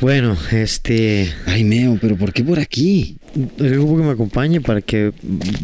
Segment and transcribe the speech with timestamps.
[0.00, 1.28] Bueno, este.
[1.46, 3.16] Ay, Meo, pero ¿por qué por aquí?
[3.58, 5.12] Es como que me acompañe para que.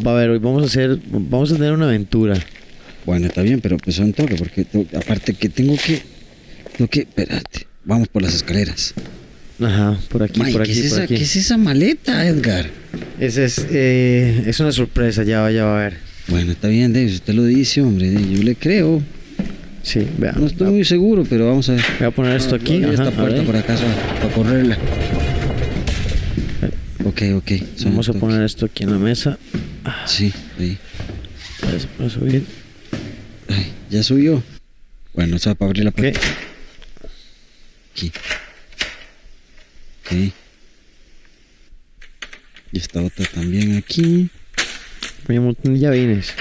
[0.07, 0.98] Va a ver, hoy vamos a hacer.
[1.11, 2.37] Vamos a tener una aventura.
[3.07, 6.02] Bueno, está bien, pero pues un toque, porque tengo- aparte que tengo que.
[6.77, 7.01] Tengo que.
[7.01, 7.66] Espérate.
[7.84, 8.93] Vamos por las escaleras.
[9.59, 11.14] Ajá, por aquí, Mae, por ¿qué, aquí, es por esa, aquí.
[11.16, 12.66] ¿Qué es esa maleta, Edgar?
[13.18, 15.96] Ese es, eh, es una sorpresa, ya va, ya va a ver.
[16.29, 18.12] Bueno, está bien, Dave, usted lo dice, hombre.
[18.12, 19.01] Yo le creo.
[19.86, 20.32] Sí, vea.
[20.32, 21.84] No estoy muy seguro, pero vamos a ver.
[22.00, 22.82] Voy a poner esto aquí.
[22.82, 23.84] Ajá, esta a puerta por acaso
[24.20, 24.76] para correrla.
[27.04, 27.50] Ok, ok.
[27.76, 29.38] suena Vamos a poner esto aquí en la mesa.
[30.06, 30.76] Sí, ahí.
[31.60, 32.45] Para, para subir.
[33.48, 34.42] Ay, ya subió.
[35.14, 35.96] Bueno, eso va para abrir la Ok.
[35.98, 36.20] puerta.
[37.92, 38.12] Aquí.
[40.04, 40.12] Ok.
[42.73, 44.30] Y esta otra también aquí.
[45.28, 46.34] Hay un montón de llavines.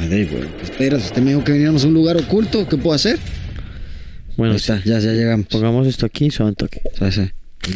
[0.00, 2.76] Madre, bueno, pues espera, si usted me dijo que veníamos a un lugar oculto, ¿qué
[2.76, 3.18] puedo hacer?
[4.36, 5.46] Bueno, Ahí está, ya, ya llegamos.
[5.46, 6.80] pongamos esto aquí, suave un toque.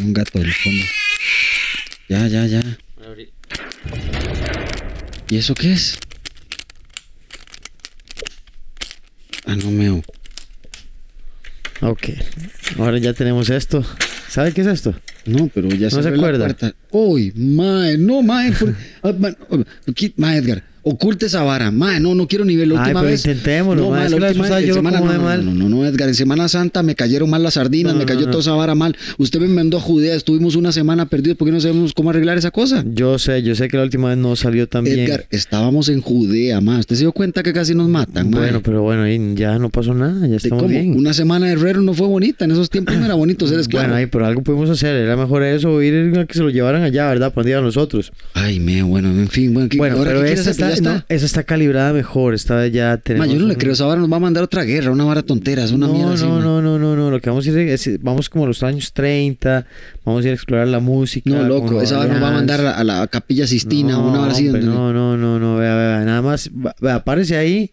[0.03, 0.85] Un gato del fondo.
[2.09, 2.63] Ya, ya, ya.
[5.29, 5.99] ¿Y eso qué es?
[9.47, 10.03] Ah, no meo.
[11.83, 12.09] Ok.
[12.79, 13.85] Ahora ya tenemos esto.
[14.29, 14.95] ¿Sabe qué es esto?
[15.27, 16.57] No, pero ya ¿No se acuerda?
[16.91, 18.53] Uy, mae, no, mae.
[18.53, 19.13] por- ah,
[19.51, 19.59] oh,
[20.17, 21.71] mae, Edgar, oculte esa vara.
[21.71, 23.21] Mae, no, no quiero ni ver la Ay, última pero vez.
[23.27, 25.45] intentémoslo, no, la vez yo semana, no, no, mal.
[25.45, 28.27] No, no, no, Edgar, en Semana Santa me cayeron mal las sardinas, No, me cayó
[28.27, 28.97] toda esa vara mal.
[29.19, 32.51] Usted me mandó a Judea, estuvimos una semana perdidos porque no sabemos cómo arreglar esa
[32.51, 32.85] cosa.
[32.87, 35.01] Yo sé, yo sé que la última vez no salió tan bien.
[35.01, 36.81] Edgar, estábamos en Judea, mae.
[36.81, 38.41] ¿Usted se dio cuenta que casi nos matan, mae?
[38.41, 40.69] Bueno, pero bueno, ahí ya no pasó nada, ya ¿De estamos cómo?
[40.69, 40.97] bien.
[40.97, 42.45] Una semana de herrero no fue bonita.
[42.45, 43.85] En esos tiempos no era bonito ser esclavo.
[43.87, 44.97] Bueno, ahí, pero algo pudimos hacer.
[44.97, 47.33] Era mejor eso o ir a que se lo llevaran allá, ¿verdad?
[47.33, 48.13] Para a nosotros.
[48.33, 50.74] Ay, me, bueno, en fin, bueno, ¿qué- Bueno, ahora pero qué esta hacer?
[50.75, 52.33] Está, no, esa está calibrada mejor.
[52.33, 53.29] Vez ya Ma, tenemos.
[53.29, 55.65] yo no le creo, esa vara nos va a mandar otra guerra, una vara tontera,
[55.65, 56.25] es una no, mierda así.
[56.25, 56.41] no, ma.
[56.41, 57.11] no, no, no, no.
[57.11, 59.67] Lo que vamos a ir es, vamos como a los años 30,
[60.05, 61.31] vamos a ir a explorar la música.
[61.31, 64.09] No, loco, esa vara nos va a mandar a la, a la capilla Sistina, no,
[64.11, 64.47] una vara así.
[64.47, 67.71] donde- no, no, no, no, vea, vea, nada más, vea, párese ahí,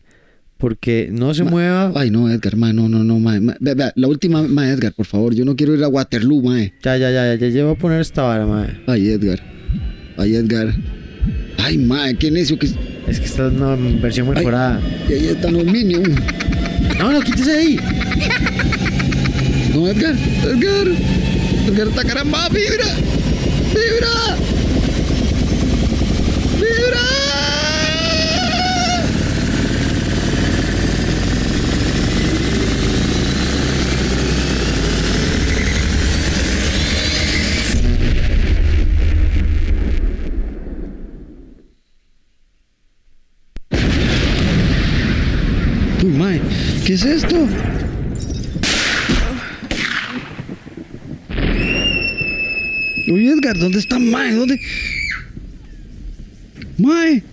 [0.58, 1.92] porque no se Ma- mueva.
[1.96, 4.94] Ay, no, Edgar, ma, no, no, no, ma, ma, vea, vea, la última, ma, Edgar,
[4.94, 6.60] por favor, yo no quiero ir a Waterloo, ma.
[6.60, 8.82] Ya, ya, ya, ya, ya voy a poner esta vara, madre.
[8.88, 9.40] Ay, Edgar,
[10.18, 10.74] ay, Edgar.
[11.58, 12.76] Ay, ma, qué necio que es.
[13.08, 14.36] Es que esta es una versión Ay.
[14.36, 14.80] mejorada.
[15.10, 16.10] Y ahí están los Minions.
[16.98, 17.80] No, no, quítese de ahí.
[19.74, 20.88] No, Edgar, Edgar,
[21.68, 22.86] Edgar, esta caramba, vibra,
[23.74, 24.38] vibra,
[26.60, 27.02] vibra.
[46.04, 46.42] Uy, mae,
[46.92, 47.48] ¿qué es esto?
[53.08, 54.34] Uy, Edgar, ¿dónde está Mae?
[54.34, 54.60] ¿Dónde?
[56.78, 57.24] Mae.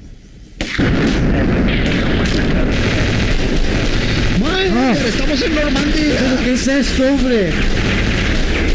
[4.41, 4.93] Mae, Ah.
[4.93, 6.17] Edgar, estamos en Normandía.
[6.21, 7.51] ¿Pero qué es esto, hombre?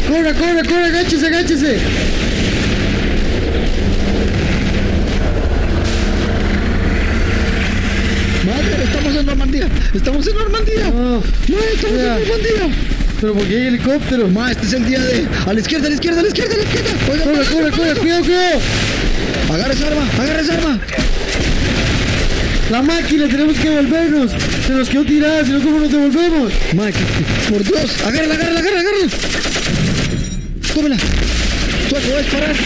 [0.06, 1.78] Corra, corra, corra, agáchese, agáchese.
[8.44, 9.68] Mae, estamos en Normandía.
[9.94, 10.90] Estamos en Normandía.
[10.90, 12.68] No, estamos en Normandía.
[13.20, 14.28] pero ¿por qué hay helicóptero?
[14.28, 15.26] Mae, este es el día de.
[15.46, 16.90] A la izquierda, a la izquierda, a la izquierda, a la izquierda.
[17.12, 18.60] Oiga, Corre, corre, corre, cuidado, cuidado.
[19.52, 20.80] Agarra esa arma, agarra esa arma.
[22.70, 24.30] La máquina, tenemos que devolvernos.
[24.66, 26.52] Se nos quedó tirada, si no, ¿cómo nos devolvemos?
[27.50, 29.10] Por Dios, agárrala, agárrala, agárrala, agárrala.
[30.74, 30.96] Tómela.
[31.90, 32.56] Voy a disparar.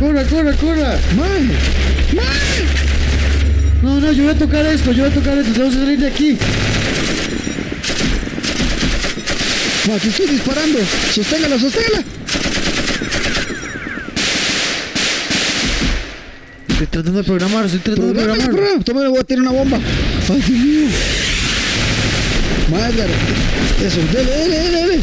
[0.00, 0.98] Corra, corra, corra.
[1.14, 1.42] Mae,
[2.16, 2.64] mae.
[3.82, 5.98] No, no, yo voy a tocar esto, yo voy a tocar esto, tenemos que salir
[6.00, 6.38] de aquí.
[9.94, 10.78] Aquí estoy disparando.
[11.14, 12.04] Sosténgala, sosténgala.
[16.68, 18.56] Estoy tratando de programar, estoy tratando de Programa, programar.
[18.56, 18.84] programa.
[18.84, 19.78] Toma, le voy a tirar una bomba.
[20.30, 20.88] Ay, Dios mío.
[22.88, 23.08] Edgar.
[23.84, 25.00] Eso, dele, dele, dele, dele.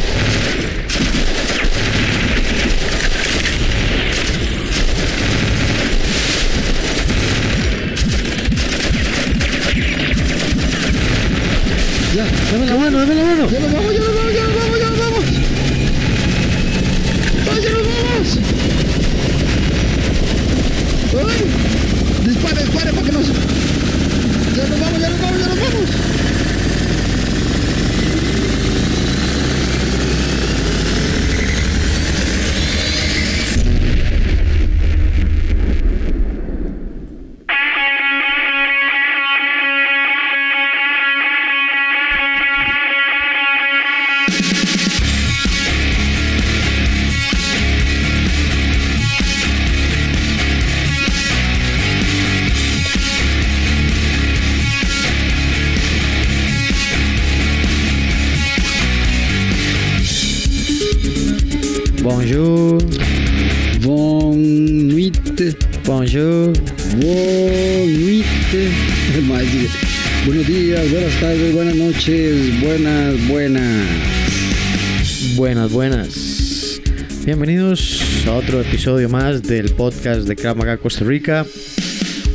[78.58, 81.46] Otro episodio más del podcast de Krav Maga Costa Rica.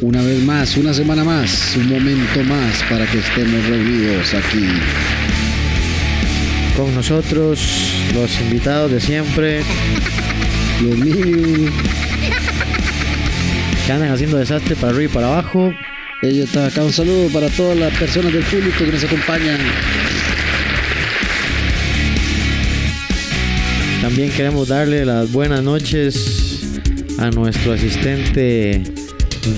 [0.02, 4.68] Una vez más, una semana más, un momento más para que estemos reunidos aquí.
[6.76, 7.60] Con nosotros,
[8.14, 9.62] los invitados de siempre,
[10.82, 11.72] Los niños,
[13.84, 15.74] que andan haciendo desastre para arriba y para abajo.
[16.22, 16.84] ellos acá.
[16.84, 19.58] Un saludo para todas las personas del público que nos acompañan.
[24.02, 26.60] También queremos darle las buenas noches
[27.18, 28.82] a nuestro asistente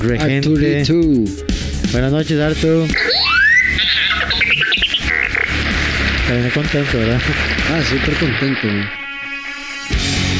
[0.02, 0.84] regente.
[1.92, 2.86] Buenas noches, Arthur.
[6.22, 7.20] Está bien contento, ¿verdad?
[7.70, 8.68] Ah, súper contento.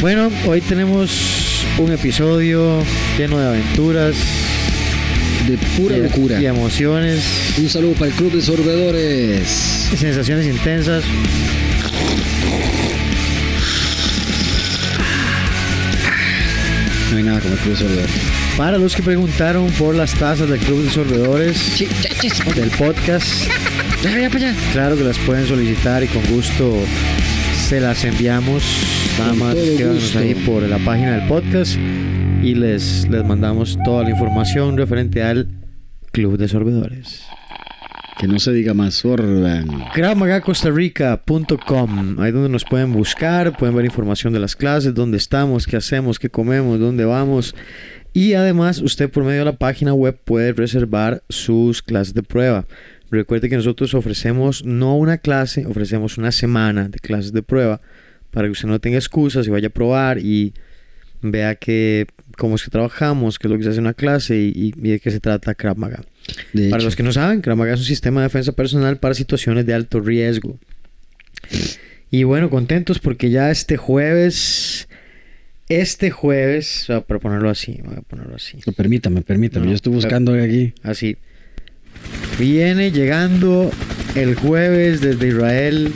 [0.03, 2.85] Bueno, hoy tenemos un episodio
[3.17, 4.15] lleno de aventuras,
[5.49, 6.41] De pura locura.
[6.41, 7.23] y emociones
[7.59, 9.49] Un saludo para el Club de Sorbedores.
[9.97, 11.05] sensaciones intensas.
[17.15, 18.11] No hay nada como el Club de Sorbedores.
[18.57, 21.79] Para los que preguntaron por las tazas del Club de Sorbedores
[22.57, 23.49] del podcast,
[24.03, 24.55] Ya, ya, para allá.
[24.73, 26.77] claro que las pueden solicitar y con gusto
[27.69, 28.65] se las enviamos.
[29.19, 30.19] Nada Con más gusto.
[30.19, 31.77] ahí por la página del podcast
[32.43, 35.49] y les, les mandamos toda la información referente al
[36.11, 37.23] Club de Sorbedores.
[38.19, 39.67] Que no se diga más, sorban.
[39.95, 45.77] KravMagaCostaRica.com Ahí donde nos pueden buscar, pueden ver información de las clases, dónde estamos, qué
[45.77, 47.57] hacemos, qué comemos, dónde vamos.
[48.13, 52.67] Y además, usted por medio de la página web puede reservar sus clases de prueba.
[53.11, 57.81] Recuerde que nosotros ofrecemos no una clase, ofrecemos una semana de clases de prueba
[58.31, 60.55] para que usted no tenga excusas y vaya a probar y
[61.31, 62.07] vea que
[62.37, 64.75] cómo es que trabajamos, qué es lo que se hace en una clase y, y-
[64.77, 66.03] y de qué se trata Krav Maga.
[66.71, 69.67] Para los que no saben, Krav Maga es un sistema de defensa personal para situaciones
[69.67, 70.59] de alto riesgo.
[72.11, 74.89] Y bueno, contentos porque ya este jueves,
[75.69, 79.67] este jueves, para ponerlo así, voy a ponerlo así, no, permítame, permítame.
[79.67, 80.73] No, Yo estoy buscando aquí.
[80.83, 81.17] así.
[82.39, 83.71] Viene llegando
[84.15, 85.93] el jueves desde Israel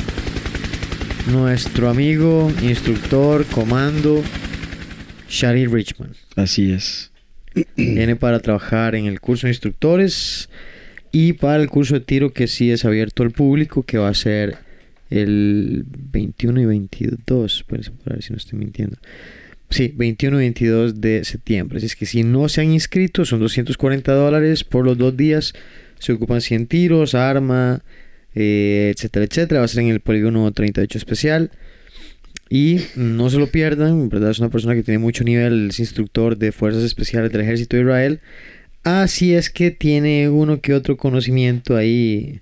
[1.31, 4.23] nuestro amigo, instructor, comando,
[5.29, 6.15] Shari Richman.
[6.37, 7.13] Así es.
[7.77, 10.49] Viene para trabajar en el curso de instructores
[11.13, 14.15] y para el curso de tiro que sí es abierto al público, que va a
[14.15, 14.59] ser
[15.11, 18.97] el 21 y 22, espérense para ver si no estoy mintiendo.
[19.71, 21.79] Sí, 21 y 22 de septiembre.
[21.79, 25.53] Así es que si no se han inscrito, son 240 dólares por los dos días.
[25.99, 27.83] Se ocupan 100 tiros, arma,
[28.35, 29.61] eh, etcétera, etcétera.
[29.61, 31.51] Va a ser en el polígono 38 especial.
[32.51, 36.39] Y no se lo pierdan, verdad es una persona que tiene mucho nivel, es instructor
[36.39, 38.21] de Fuerzas Especiales del Ejército de Israel.
[38.85, 42.41] Así es que tiene uno que otro conocimiento ahí,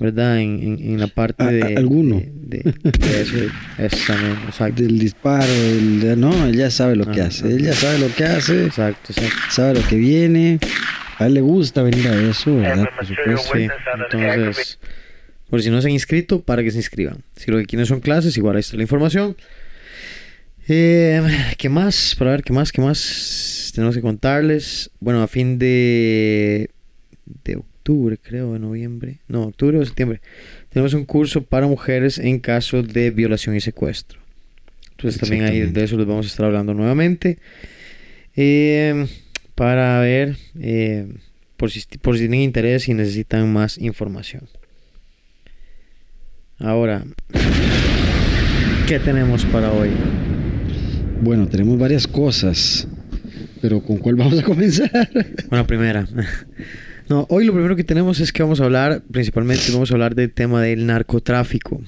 [0.00, 0.40] ¿verdad?
[0.40, 1.76] En, en- en la parte A- a- de...
[1.76, 2.16] alguno.
[2.34, 3.36] De, de- de eso,
[3.78, 4.82] eso también, exacto.
[4.82, 7.44] Del disparo, del- no, él ya sabe lo que Ajá, hace.
[7.46, 7.54] ajá.
[7.54, 9.36] Él ya sabe lo que hace, Exacto, exacto.
[9.50, 10.58] sabe lo que viene.
[11.18, 12.86] A él le gusta venir a eso, ¿verdad?
[12.96, 13.52] Por supuesto.
[13.54, 13.68] Sí,
[14.22, 14.78] entonces,
[15.48, 17.22] por si no se han inscrito, para que se inscriban.
[17.36, 19.36] Si lo que quieren son clases, igual ahí está la información.
[20.68, 21.22] Eh,
[21.56, 22.14] ¿Qué más?
[22.18, 22.72] Para ver, ¿qué más?
[22.72, 24.90] ¿Qué más tenemos que contarles?
[25.00, 26.70] Bueno, a fin de,
[27.44, 29.20] de octubre, creo, de noviembre.
[29.28, 30.20] No, octubre o septiembre.
[30.68, 34.20] Tenemos un curso para mujeres en caso de violación y secuestro.
[34.90, 37.38] Entonces también ahí de eso les vamos a estar hablando nuevamente.
[38.36, 39.06] Eh,
[39.54, 41.08] para ver, eh,
[41.56, 44.48] por, si, por si tienen interés y necesitan más información.
[46.60, 47.04] Ahora,
[48.88, 49.90] ¿qué tenemos para hoy?
[51.22, 52.88] Bueno, tenemos varias cosas.
[53.62, 54.90] Pero ¿con cuál vamos a comenzar?
[55.48, 56.06] Bueno, primera.
[57.08, 60.16] No, hoy lo primero que tenemos es que vamos a hablar, principalmente vamos a hablar
[60.16, 61.80] del tema del narcotráfico.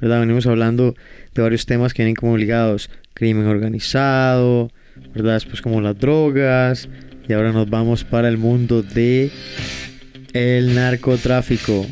[0.00, 0.20] ¿Verdad?
[0.20, 0.96] Venimos hablando
[1.34, 2.90] de varios temas que vienen como ligados.
[3.14, 4.72] Crimen organizado,
[5.14, 5.34] ¿verdad?
[5.34, 6.88] Después como las drogas.
[7.28, 9.30] Y ahora nos vamos para el mundo de
[10.32, 11.86] el narcotráfico.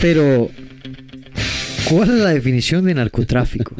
[0.00, 0.50] Pero,
[1.88, 3.74] ¿cuál es la definición de narcotráfico?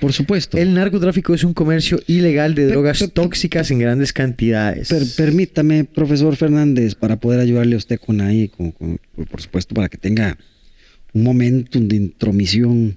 [0.00, 0.58] Por supuesto.
[0.58, 4.88] El narcotráfico es un comercio ilegal de drogas tóxicas en grandes cantidades.
[4.88, 8.98] Per- permítame, profesor Fernández, para poder ayudarle a usted con ahí, con- con-
[9.30, 10.36] por supuesto, para que tenga
[11.14, 12.96] un momentum de intromisión.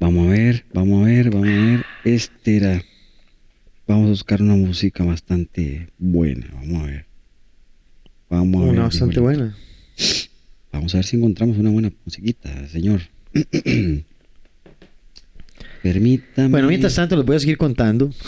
[0.00, 1.84] Vamos a ver, vamos a ver, vamos a ver.
[2.04, 2.82] Este era.
[3.86, 6.46] Vamos a buscar una música bastante buena.
[6.54, 7.06] Vamos a ver.
[8.30, 8.74] Vamos a ver.
[8.74, 9.56] Una bastante buena.
[10.74, 13.00] Vamos a ver si encontramos una buena musiquita, señor.
[15.82, 16.48] Permítame.
[16.48, 18.10] Bueno, mientras tanto les voy a seguir contando.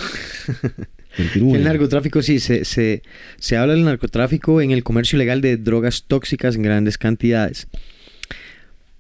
[1.35, 3.03] El narcotráfico, sí, se, se,
[3.39, 7.69] se habla del narcotráfico en el comercio ilegal de drogas tóxicas en grandes cantidades.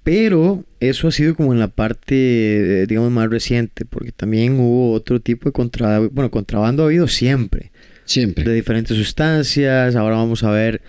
[0.02, 4.92] Pero eso ha sido como en la parte, eh, digamos, más reciente, porque también hubo
[4.92, 7.70] otro tipo de contra, bueno, contrabando ha habido siempre,
[8.06, 8.44] Siempre.
[8.44, 9.94] de diferentes sustancias.
[9.94, 10.80] Ahora vamos a ver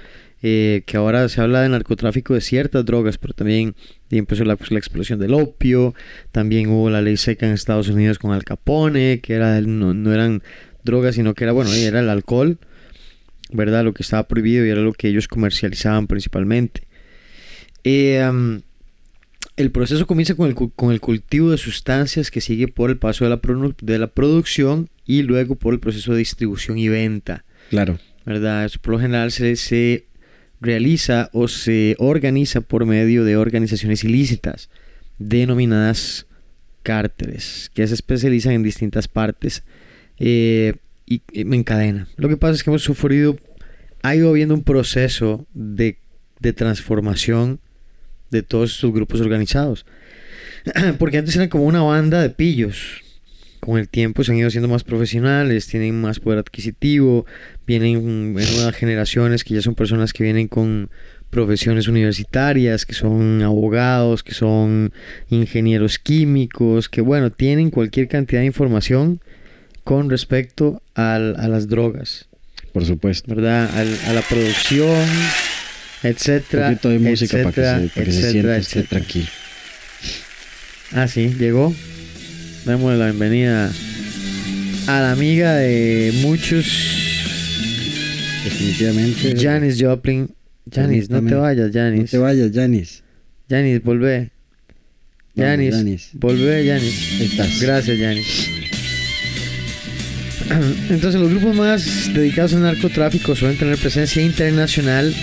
[0.43, 3.75] eh, que ahora se habla de narcotráfico de ciertas drogas, pero también
[4.11, 5.93] empezó la, pues, la explosión del opio.
[6.31, 10.13] También hubo la ley seca en Estados Unidos con Al Capone, que era no, no
[10.13, 10.43] eran
[10.83, 12.59] drogas, sino que era, bueno, era el alcohol,
[13.51, 13.83] ¿verdad?
[13.83, 16.83] Lo que estaba prohibido y era lo que ellos comercializaban principalmente.
[17.83, 18.61] Eh, um,
[19.55, 23.23] el proceso comienza con el, con el cultivo de sustancias que sigue por el paso
[23.23, 23.41] de la,
[23.81, 27.43] de la producción y luego por el proceso de distribución y venta.
[27.69, 27.97] Claro.
[28.27, 28.65] ¿verdad?
[28.65, 30.05] Eso por lo general se, se
[30.59, 34.69] realiza o se organiza por medio de organizaciones ilícitas
[35.19, 36.25] denominadas
[36.83, 39.63] cárteles, que se especializan en distintas partes
[40.19, 42.07] eh, y, y en cadena.
[42.15, 43.37] Lo que pasa es que hemos sufrido,
[44.03, 45.97] ha ido habiendo un proceso de,
[46.39, 47.59] de transformación
[48.31, 49.85] de todos estos grupos organizados.
[50.99, 53.03] Porque antes eran como una banda de pillos.
[53.67, 57.25] Con el tiempo se han ido siendo más profesionales, tienen más poder adquisitivo,
[57.67, 60.89] vienen mm, nuevas generaciones que ya son personas que vienen con
[61.29, 64.93] profesiones universitarias, que son abogados, que son
[65.29, 69.19] ingenieros químicos, que bueno, tienen cualquier cantidad de información
[69.83, 72.29] con respecto al- a las drogas,
[72.71, 73.35] Por supuesto.
[73.35, 73.69] ¿verdad?
[73.77, 74.87] Al- a la producción,
[76.03, 79.27] Un etcétera, poquito de música para que etcétera, se, para que se etcétera, sienta tranquilo.
[80.93, 81.75] Ah, sí, llegó.
[82.67, 83.71] Démosle la bienvenida
[84.87, 86.65] a la amiga de muchos,
[88.43, 89.35] Definitivamente.
[89.39, 90.29] Janis Joplin.
[90.69, 92.11] Janis, no te vayas, No Janis.
[92.11, 93.03] te vayas, Janis.
[93.49, 94.31] Janis, volvé.
[95.37, 96.09] Janis, Janis.
[96.13, 97.21] volvé, Janis.
[97.21, 97.61] Estás.
[97.61, 98.49] Gracias, Janis.
[100.89, 105.15] Entonces, los grupos más dedicados al narcotráfico suelen tener presencia internacional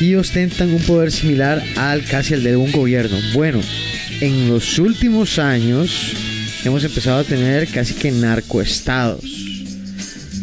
[0.00, 3.16] y ostentan un poder similar al casi al de un gobierno.
[3.34, 3.60] Bueno,
[4.20, 6.14] en los últimos años
[6.64, 9.24] hemos empezado a tener casi que narcoestados.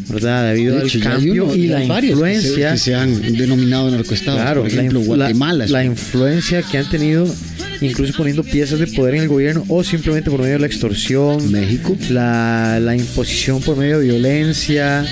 [0.10, 0.52] ¿Verdad?
[0.54, 2.72] Debido De al hecho, hay cambio uno- y la varios que se- influencia.
[2.74, 4.42] Que se, han denominado narcoestados.
[4.42, 5.66] Claro, Por ejemplo, la, la- Guatemala.
[5.68, 5.92] la uno.
[5.92, 7.34] influencia que han tenido,
[7.80, 11.50] incluso poniendo piezas de poder en el gobierno o simplemente por medio de la extorsión,
[11.50, 11.96] México.
[12.10, 15.06] la, la imposición por medio de violencia,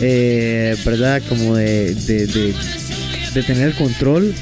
[0.00, 1.20] eh, ¿verdad?
[1.28, 2.54] Como de, de, de-
[3.34, 4.32] de tener el control.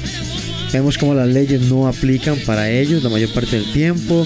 [0.71, 4.25] Vemos como las leyes no aplican para ellos la mayor parte del tiempo,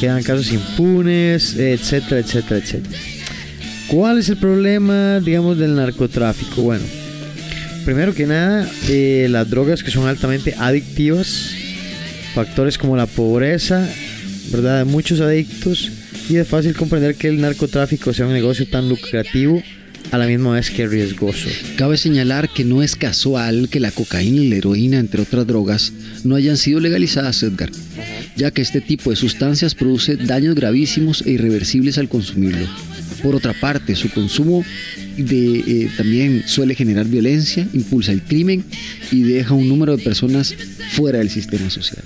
[0.00, 2.98] quedan casos impunes, etcétera, etcétera, etcétera.
[3.88, 6.62] ¿Cuál es el problema, digamos, del narcotráfico?
[6.62, 6.84] Bueno,
[7.84, 11.52] primero que nada, eh, las drogas que son altamente adictivas,
[12.34, 13.88] factores como la pobreza,
[14.50, 14.84] ¿verdad?
[14.84, 15.90] Muchos adictos
[16.28, 19.62] y es fácil comprender que el narcotráfico sea un negocio tan lucrativo
[20.10, 21.48] a la misma vez que riesgoso.
[21.76, 25.92] Cabe señalar que no es casual que la cocaína y la heroína, entre otras drogas,
[26.24, 27.70] no hayan sido legalizadas, Edgar,
[28.36, 32.66] ya que este tipo de sustancias produce daños gravísimos e irreversibles al consumirlo.
[33.22, 34.64] Por otra parte, su consumo
[35.18, 38.64] eh, también suele generar violencia, impulsa el crimen
[39.10, 40.54] y deja un número de personas
[40.92, 42.04] fuera del sistema social.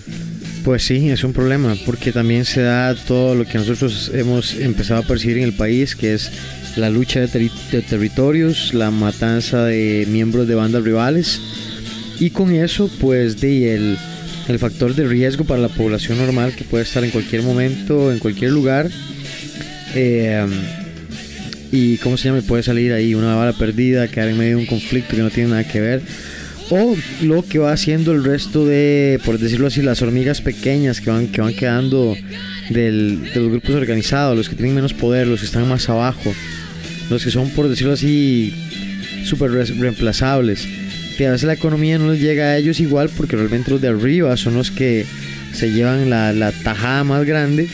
[0.65, 5.01] Pues sí, es un problema, porque también se da todo lo que nosotros hemos empezado
[5.01, 6.31] a percibir en el país, que es
[6.77, 11.41] la lucha de, de territorios, la matanza de miembros de bandas rivales,
[12.21, 13.99] y con eso, pues, de el,
[14.49, 18.19] el factor de riesgo para la población normal que puede estar en cualquier momento, en
[18.19, 18.91] cualquier lugar.
[19.95, 20.47] eh,
[21.73, 24.67] y cómo se llama, puede salir ahí una bala perdida, quedar en medio de un
[24.67, 26.03] conflicto que no tiene nada que ver.
[26.69, 31.11] O lo que va haciendo el resto de, por decirlo así, las hormigas pequeñas que
[31.11, 32.17] van, que van quedando
[32.71, 36.33] del- de los grupos organizados, los que tienen menos poder, los que están más abajo,
[37.09, 38.53] los que son, por decirlo así,
[39.25, 40.67] súper re- reemplazables.
[41.21, 43.89] Que a veces la economía no les llega a ellos igual porque realmente los de
[43.89, 45.05] arriba son los que
[45.53, 47.69] se llevan la, la tajada más grande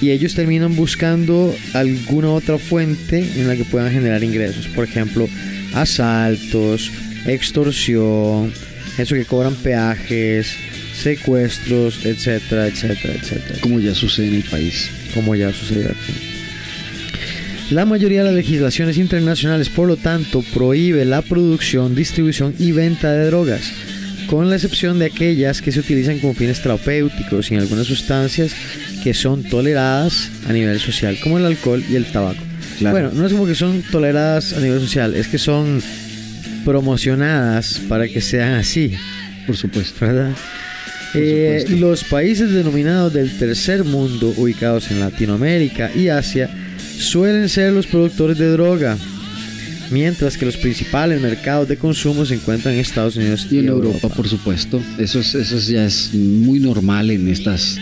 [0.00, 4.68] y ellos terminan buscando alguna otra fuente en la que puedan generar ingresos.
[4.68, 5.28] Por ejemplo,
[5.74, 6.92] asaltos,
[7.26, 8.52] extorsión,
[8.98, 10.54] eso que cobran peajes,
[10.94, 13.58] secuestros, etcétera, etcétera, etcétera.
[13.62, 14.92] Como ya sucede en el país.
[15.12, 16.29] Como ya sucedió aquí.
[17.70, 23.12] La mayoría de las legislaciones internacionales, por lo tanto, prohíbe la producción, distribución y venta
[23.12, 23.70] de drogas,
[24.26, 28.56] con la excepción de aquellas que se utilizan con fines terapéuticos y en algunas sustancias
[29.04, 32.42] que son toleradas a nivel social, como el alcohol y el tabaco.
[32.80, 32.92] Claro.
[32.92, 35.80] Bueno, no es como que son toleradas a nivel social, es que son
[36.64, 38.94] promocionadas para que sean así,
[39.46, 40.04] Por supuesto.
[40.04, 40.32] ¿verdad?
[41.14, 46.50] Eh, los países denominados del tercer mundo, ubicados en Latinoamérica y Asia,
[47.00, 48.96] suelen ser los productores de droga,
[49.90, 54.08] mientras que los principales mercados de consumo se encuentran en Estados Unidos y, en Europa,
[54.08, 54.80] por supuesto.
[54.98, 57.78] Eso, es, eso ya es muy normal en estas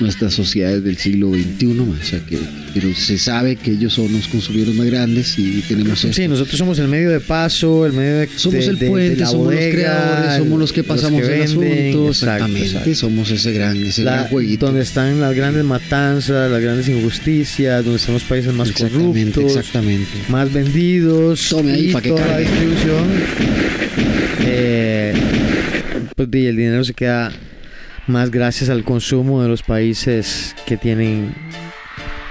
[0.00, 2.38] nuestras sociedades del siglo XXI, o sea que
[2.72, 6.78] pero se sabe que ellos son los consumidores más grandes y tenemos Sí, nosotros somos
[6.78, 10.72] el medio de paso, el medio de Somos el puente, somos los creadores, somos los
[10.72, 14.66] que pasamos el asunto, exactamente, somos ese gran, ese gran jueguito.
[14.66, 20.10] Donde están las grandes matanzas, las grandes injusticias, donde están los países más corruptos, exactamente.
[20.28, 23.06] más vendidos, Tome ahí para que toda la distribución.
[24.42, 25.14] Eh,
[26.16, 27.32] pues, y el dinero se queda
[28.10, 31.34] más gracias al consumo de los países que tienen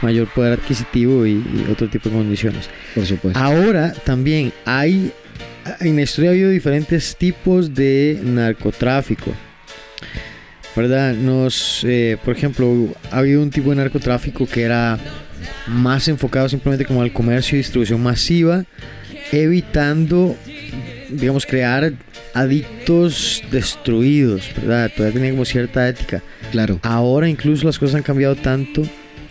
[0.01, 2.69] mayor poder adquisitivo y, otro tipo de condiciones.
[2.95, 3.39] Por supuesto.
[3.39, 5.11] Ahora también hay,
[5.79, 9.33] en la historia ha habido diferentes tipos de narcotráfico.
[10.75, 11.13] ¿Verdad?
[11.13, 14.97] Nos, eh, por ejemplo, ha habido un tipo de narcotráfico que era
[15.67, 18.65] más enfocado simplemente como al comercio y distribución masiva,
[19.31, 20.37] evitando,
[21.09, 21.93] digamos, crear
[22.33, 24.91] adictos destruidos, ¿verdad?
[24.95, 26.21] Todavía tenía como cierta ética.
[26.51, 26.79] Claro.
[26.83, 28.83] Ahora incluso las cosas han cambiado tanto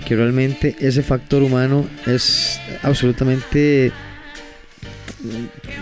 [0.06, 3.92] que realmente ese factor humano es absolutamente...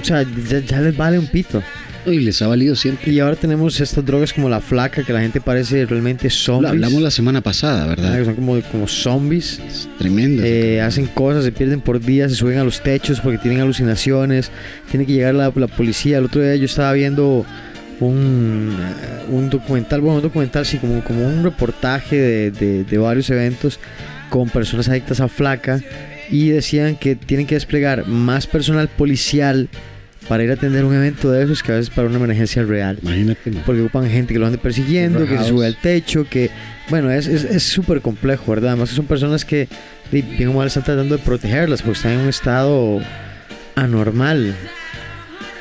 [0.00, 0.24] O sea,
[0.66, 1.62] ya les vale un pito.
[2.06, 3.12] Y les ha valido siempre.
[3.12, 6.70] Y ahora tenemos estas drogas como la flaca, que la gente parece realmente zombies.
[6.70, 8.18] hablamos la semana pasada, ¿verdad?
[8.18, 9.88] que son como, como zombies.
[9.98, 10.42] tremendo.
[10.44, 14.50] Eh, hacen cosas, se pierden por días, se suben a los techos porque tienen alucinaciones.
[14.90, 16.18] Tiene que llegar la, policía.
[16.18, 17.44] El otro día yo estaba viendo
[18.00, 22.98] un, eh, un documental, bueno, un documental, sí, como, como un reportaje de, de, de
[22.98, 23.80] varios eventos
[24.30, 25.80] con personas adictas a flaca
[26.30, 29.68] y decían que tienen que desplegar más personal policial
[30.28, 32.98] para ir a atender un evento de esos que a veces para una emergencia real.
[33.02, 33.52] Imagínate.
[33.64, 36.50] Porque ocupan gente que lo ande persiguiendo, que se sube al techo, que...
[36.88, 38.70] Bueno, es súper complejo, ¿verdad?
[38.70, 39.68] Además son personas que,
[40.10, 43.00] bien o mal, están tratando de protegerlas porque están en un estado
[43.74, 44.54] anormal.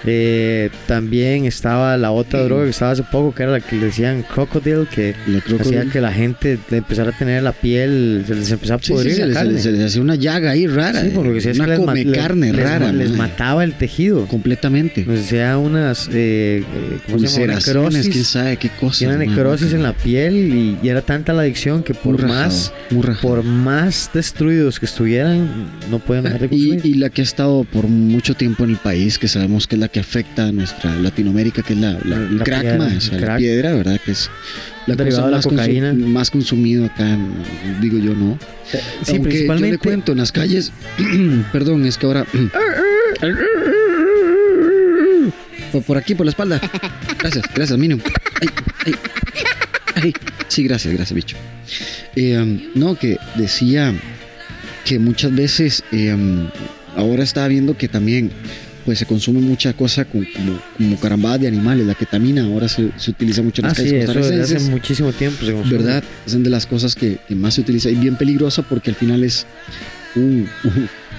[0.05, 3.87] Eh, también estaba la otra droga que estaba hace poco, que era la que le
[3.87, 5.15] decían crocodile, que
[5.59, 9.33] hacía que la gente empezara a tener la piel, se les empezaba a pudrir la
[9.33, 9.59] carne.
[9.59, 11.01] Se, les hacía una llaga ahí rara.
[11.01, 12.91] Sí, porque una es que come carne rara.
[12.91, 14.27] Les, mataba el tejido.
[14.27, 15.05] Completamente.
[15.05, 16.63] Les hacía unas, eh,
[17.07, 17.55] ¿cómo se llama?
[17.55, 18.09] Necrosis.
[18.09, 19.07] quién sabe qué cosa.
[19.07, 22.71] Una necrosis en la piel y, era tanta la adicción que por más
[23.21, 25.49] por más destruidos que estuvieran,
[25.89, 26.81] no pueden dejar de consumir.
[26.85, 29.75] Y, y la que ha estado por mucho tiempo en el país, que sabemos que
[29.75, 32.89] es la que afecta a nuestra Latinoamérica, que es la, la, crack, piedra,
[33.21, 33.97] la piedra, ¿verdad?
[34.03, 34.29] Que es
[34.87, 35.93] la cosa más, cocaína.
[35.93, 37.17] más consumido acá,
[37.79, 38.37] digo yo, ¿no?
[38.69, 39.69] Sí, Aunque principalmente.
[39.69, 40.73] Yo le cuento en las calles,
[41.53, 42.25] perdón, es que ahora.
[45.87, 46.59] por, aquí, por la espalda.
[47.17, 47.97] Gracias, gracias, Mino.
[48.41, 48.49] Ay,
[48.85, 48.95] ay,
[49.95, 50.13] ay.
[50.49, 51.37] Sí, gracias, gracias, bicho.
[52.17, 53.93] Eh, um, no, que decía
[54.83, 56.49] que muchas veces eh, um,
[56.97, 58.33] ahora estaba viendo que también
[58.85, 60.25] pues se consume mucha cosa como,
[60.77, 61.87] como, carambadas de animales.
[61.87, 65.43] La ketamina ahora se, se utiliza mucho en las ah, sí, eso hace muchísimo tiempo
[65.43, 65.77] se consume.
[65.77, 66.03] ¿Verdad?
[66.25, 69.47] Es de las cosas que, más se utiliza y bien peligrosa porque al final es
[70.15, 70.47] un,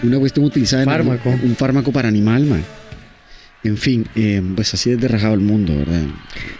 [0.04, 1.30] una cuestión utilizada fármaco.
[1.30, 2.64] en un, fármaco para animal, man.
[3.64, 6.02] En fin, eh, pues así es derrajado el mundo, ¿verdad?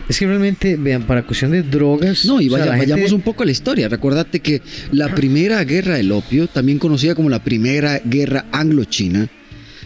[0.09, 2.25] Es que realmente, vean, para cuestión de drogas.
[2.25, 3.89] No, y vaya, vayamos un poco a la historia.
[3.89, 9.29] Recordate que la primera guerra del opio, también conocida como la primera guerra anglo-china,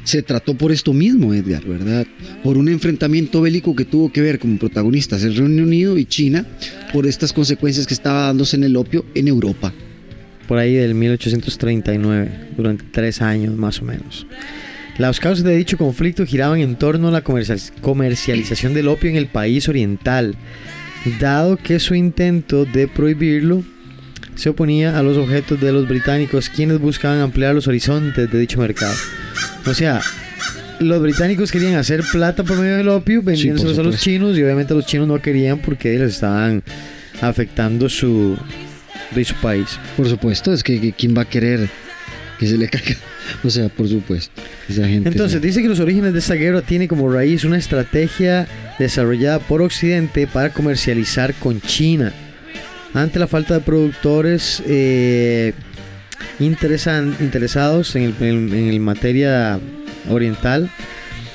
[0.05, 2.07] se trató por esto mismo, Edgar, ¿verdad?
[2.43, 6.47] Por un enfrentamiento bélico que tuvo que ver con protagonistas el Reino Unido y China
[6.93, 9.73] por estas consecuencias que estaba dándose en el opio en Europa.
[10.49, 14.27] Por ahí del 1839, durante tres años más o menos.
[14.99, 19.29] Las causas de dicho conflicto giraban en torno a la comercialización del opio en el
[19.29, 20.37] país oriental,
[21.21, 23.63] dado que su intento de prohibirlo
[24.35, 28.59] se oponía a los objetos de los británicos, quienes buscaban ampliar los horizontes de dicho
[28.59, 28.95] mercado.
[29.67, 30.01] O sea,
[30.81, 34.75] los británicos querían hacer plata por medio del opio, vendiéndoselos a los chinos, y obviamente
[34.75, 36.63] los chinos no querían porque les estaban
[37.21, 38.37] afectando su,
[39.15, 39.79] de su país.
[39.97, 41.69] Por supuesto, es que, ¿quién va a querer
[42.39, 42.97] que se le caiga?
[43.45, 44.33] O sea, por supuesto.
[44.69, 49.63] Entonces, dice que los orígenes de esta guerra tiene como raíz una estrategia desarrollada por
[49.63, 52.13] Occidente para comercializar con China.
[52.93, 55.53] Ante la falta de productores eh,
[56.39, 59.59] interesan, interesados en el, en, materia
[60.09, 60.71] oriental.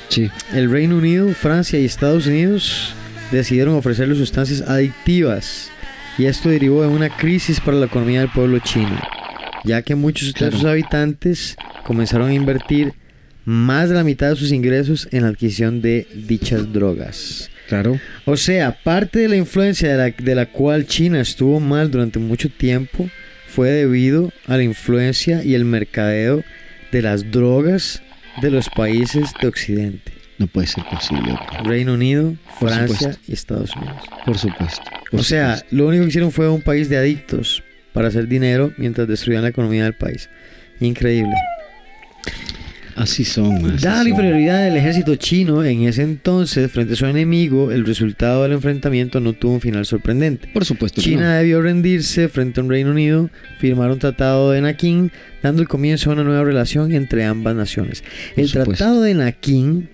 [0.08, 0.30] Sí.
[0.52, 2.94] El Reino Unido, Francia y Estados Unidos
[3.30, 5.70] decidieron ofrecerle sustancias adictivas
[6.18, 8.98] y esto derivó en una crisis para la economía del pueblo chino,
[9.64, 12.94] ya que muchos de sus habitantes comenzaron a invertir
[13.44, 17.50] más de la mitad de sus ingresos en la adquisición de dichas drogas.
[17.68, 18.00] Claro.
[18.24, 22.18] O sea, parte de la influencia de la, de la cual China estuvo mal durante
[22.18, 23.10] mucho tiempo
[23.56, 26.44] fue debido a la influencia y el mercadeo
[26.92, 28.02] de las drogas
[28.42, 30.12] de los países de Occidente.
[30.36, 31.34] No puede ser posible.
[31.64, 33.22] Reino Unido, Por Francia supuesto.
[33.26, 33.96] y Estados Unidos.
[34.26, 34.82] Por supuesto.
[35.10, 35.76] por o sea, supuesto.
[35.76, 37.62] lo único que hicieron fue un país de adictos
[37.94, 40.28] para hacer dinero mientras destruían la economía del país.
[40.80, 41.32] Increíble.
[42.96, 43.64] Así son.
[43.74, 47.84] así Dada la inferioridad del ejército chino en ese entonces frente a su enemigo, el
[47.86, 50.48] resultado del enfrentamiento no tuvo un final sorprendente.
[50.48, 50.96] Por supuesto.
[51.00, 51.36] que China no.
[51.38, 56.10] debió rendirse frente a un Reino Unido, firmar un tratado de Nankín, dando el comienzo
[56.10, 58.02] a una nueva relación entre ambas naciones.
[58.02, 58.72] Por El supuesto.
[58.74, 59.88] tratado de Nankín,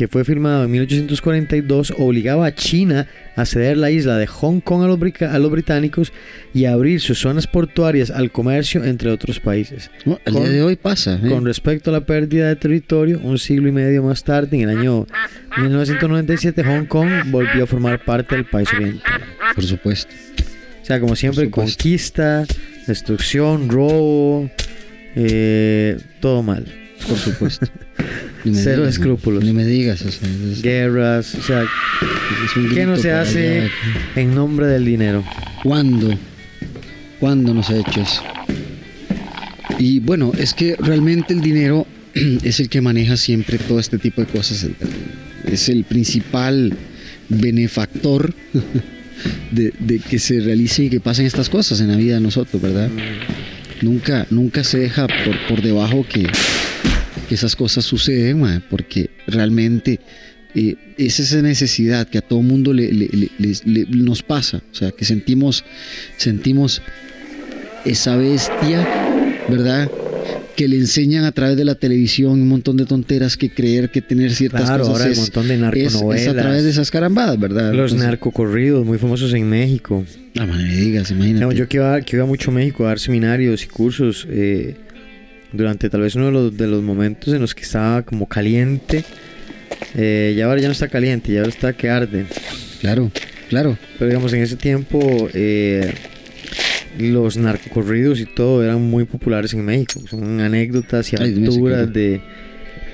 [0.00, 4.82] que fue firmado en 1842, obligaba a China a ceder la isla de Hong Kong
[4.82, 4.98] a los,
[5.30, 6.10] a los británicos
[6.54, 9.90] y a abrir sus zonas portuarias al comercio entre otros países.
[10.06, 11.20] No, al con- día de hoy pasa.
[11.22, 11.28] ¿eh?
[11.28, 14.78] Con respecto a la pérdida de territorio, un siglo y medio más tarde, en el
[14.78, 15.06] año
[15.58, 19.20] 1997, Hong Kong volvió a formar parte del país oriental.
[19.54, 20.14] Por supuesto.
[20.82, 22.46] O sea, como siempre, conquista,
[22.86, 24.50] destrucción, robo,
[25.14, 26.64] eh, todo mal.
[27.08, 27.66] Por supuesto.
[28.44, 29.44] Cero digas, escrúpulos.
[29.44, 30.02] Ni me digas.
[30.02, 31.64] O sea, es- Guerras, o sea,
[32.74, 33.70] ¿qué no se hace allá.
[34.16, 35.24] en nombre del dinero?
[35.62, 36.16] ¿Cuándo?
[37.18, 38.22] ¿Cuándo nos ha hecho eso?
[39.78, 44.20] Y bueno, es que realmente el dinero es el que maneja siempre todo este tipo
[44.22, 44.66] de cosas.
[45.46, 46.72] Es el principal
[47.28, 48.34] benefactor
[49.52, 52.60] de, de que se realicen y que pasen estas cosas en la vida de nosotros,
[52.60, 52.88] ¿verdad?
[53.82, 56.26] Nunca, nunca se deja por, por debajo que,
[57.30, 60.00] que esas cosas suceden, mae, porque realmente
[60.56, 62.90] eh, es esa necesidad que a todo mundo le,
[63.90, 65.64] nos pasa, o sea, que sentimos,
[66.16, 66.82] sentimos
[67.84, 68.84] esa bestia,
[69.48, 69.88] ¿verdad?
[70.56, 74.02] Que le enseñan a través de la televisión un montón de tonteras que creer que
[74.02, 76.22] tener ciertas Claro, cosas ahora es, un montón de es- narconovelas.
[76.22, 77.66] es a través de esas carambadas, ¿verdad?
[77.72, 80.04] Los Entonces, narcocorridos muy famosos en México.
[80.36, 81.54] Ah, man, me digas, imagínate.
[81.54, 84.74] Yo que iba, que iba mucho a México a dar seminarios y cursos eh,
[85.52, 89.04] durante tal vez uno de los, de los momentos en los que estaba como caliente.
[89.94, 92.26] Eh, y ahora ya no está caliente, ya ahora está que arde.
[92.80, 93.10] Claro,
[93.48, 93.78] claro.
[93.98, 95.92] Pero digamos, en ese tiempo eh,
[96.98, 100.00] los narcocorridos y todo eran muy populares en México.
[100.08, 102.20] Son anécdotas y Ay, aventuras de...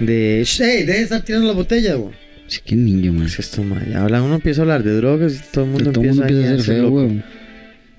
[0.00, 0.84] de ¡Hey!
[0.84, 2.14] Deje de estar tirando la botella, güey.
[2.46, 3.26] Sí, qué niño, man.
[3.26, 5.90] Es esto, ma, ya hablan, uno empieza a hablar de drogas y todo el mundo
[5.90, 7.24] Todo empieza, mundo empieza a ser feo, weón.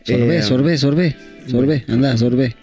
[0.03, 1.15] Sorbé, Eh, sorbé, sorbé,
[1.89, 2.55] anda, sorbé.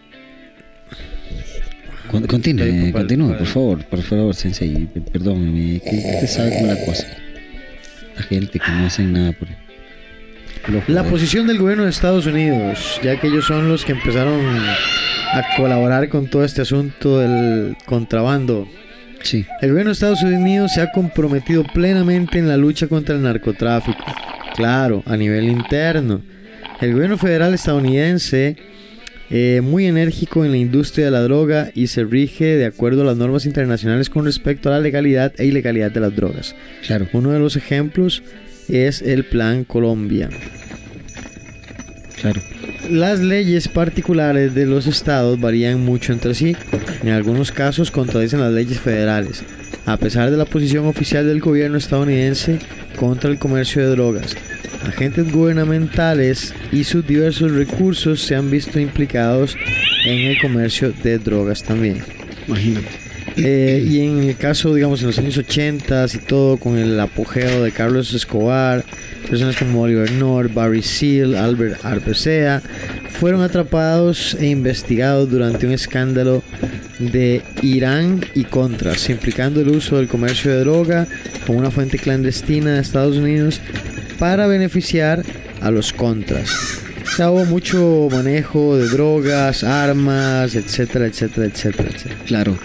[2.14, 6.84] Con- Continúe, continúe, por favor, por favor, sensei, perdóneme, que usted sabe cómo es la
[6.86, 7.06] cosa.
[8.16, 9.48] La gente que no hacen nada por
[10.72, 14.40] lo La posición del gobierno de Estados Unidos, ya que ellos son los que empezaron
[15.32, 18.66] a colaborar con todo este asunto del contrabando.
[19.22, 23.22] Sí, El gobierno de Estados Unidos se ha comprometido plenamente en la lucha contra el
[23.22, 24.04] narcotráfico.
[24.54, 26.20] Claro, a nivel interno.
[26.80, 28.56] El gobierno federal estadounidense,
[29.30, 33.04] eh, muy enérgico en la industria de la droga y se rige de acuerdo a
[33.06, 36.54] las normas internacionales con respecto a la legalidad e ilegalidad de las drogas.
[36.86, 38.22] claro, Uno de los ejemplos
[38.68, 40.28] es el Plan Colombia.
[42.20, 42.40] claro.
[42.90, 46.54] Las leyes particulares de los estados varían mucho entre sí.
[47.02, 49.42] En algunos casos contradicen las leyes federales,
[49.86, 52.58] a pesar de la posición oficial del gobierno estadounidense
[52.96, 54.36] contra el comercio de drogas.
[54.86, 59.56] Agentes gubernamentales y sus diversos recursos se han visto implicados
[60.06, 62.02] en el comercio de drogas también.
[62.46, 63.04] Imagínate.
[63.36, 67.62] Eh, y en el caso, digamos, en los años 80 y todo, con el apogeo
[67.64, 68.84] de Carlos Escobar,
[69.28, 72.62] personas como Oliver North, Barry Seal, Albert Arpesea,
[73.10, 76.42] fueron atrapados e investigados durante un escándalo
[76.98, 81.06] de Irán y Contras, implicando el uso del comercio de droga
[81.46, 83.60] como una fuente clandestina de Estados Unidos
[84.24, 85.22] para beneficiar
[85.60, 86.80] a los Contras.
[87.04, 92.22] O sea, hubo mucho manejo de drogas, armas, etcétera, etcétera, etcétera, etcétera.
[92.24, 92.58] Claro.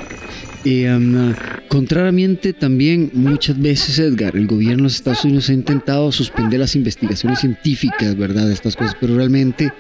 [0.64, 1.34] Y, um,
[1.68, 7.40] contrariamente también muchas veces, Edgar, el gobierno de Estados Unidos ha intentado suspender las investigaciones
[7.40, 8.48] científicas, ¿verdad?
[8.48, 9.74] De estas cosas, pero realmente,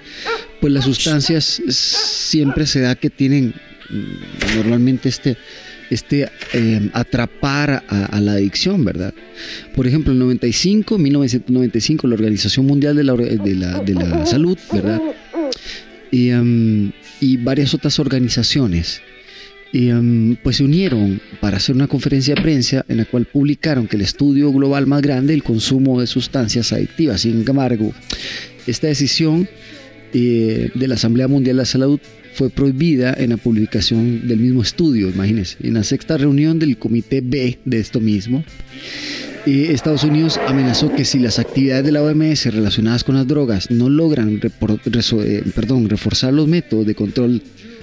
[0.59, 3.53] pues las sustancias siempre se da que tienen
[3.89, 5.37] mm, normalmente este,
[5.89, 9.13] este eh, atrapar a, la adicción, ¿verdad?
[9.75, 14.57] Por ejemplo, en 95, 1995, la Organización Mundial de la, de la, de la Salud,
[14.71, 15.01] ¿verdad?
[16.11, 19.01] Y, um, y varias otras organizaciones
[19.71, 23.87] y, um, pues se unieron para hacer una conferencia de prensa en la cual publicaron
[23.87, 27.21] que el estudio global más grande del consumo de sustancias adictivas.
[27.21, 27.93] Sin embargo,
[28.65, 29.47] esta decisión
[30.13, 31.99] eh, de la Asamblea Mundial de la Salud
[32.33, 37.21] fue prohibida en la publicación del mismo estudio, imagínense, en la sexta reunión del Comité
[37.21, 38.43] B de esto mismo.
[39.45, 43.71] eh, Estados Unidos amenazó que si las actividades de la OMS relacionadas con las drogas
[43.71, 47.41] no logran eh, perdón, reforzar los métodos de control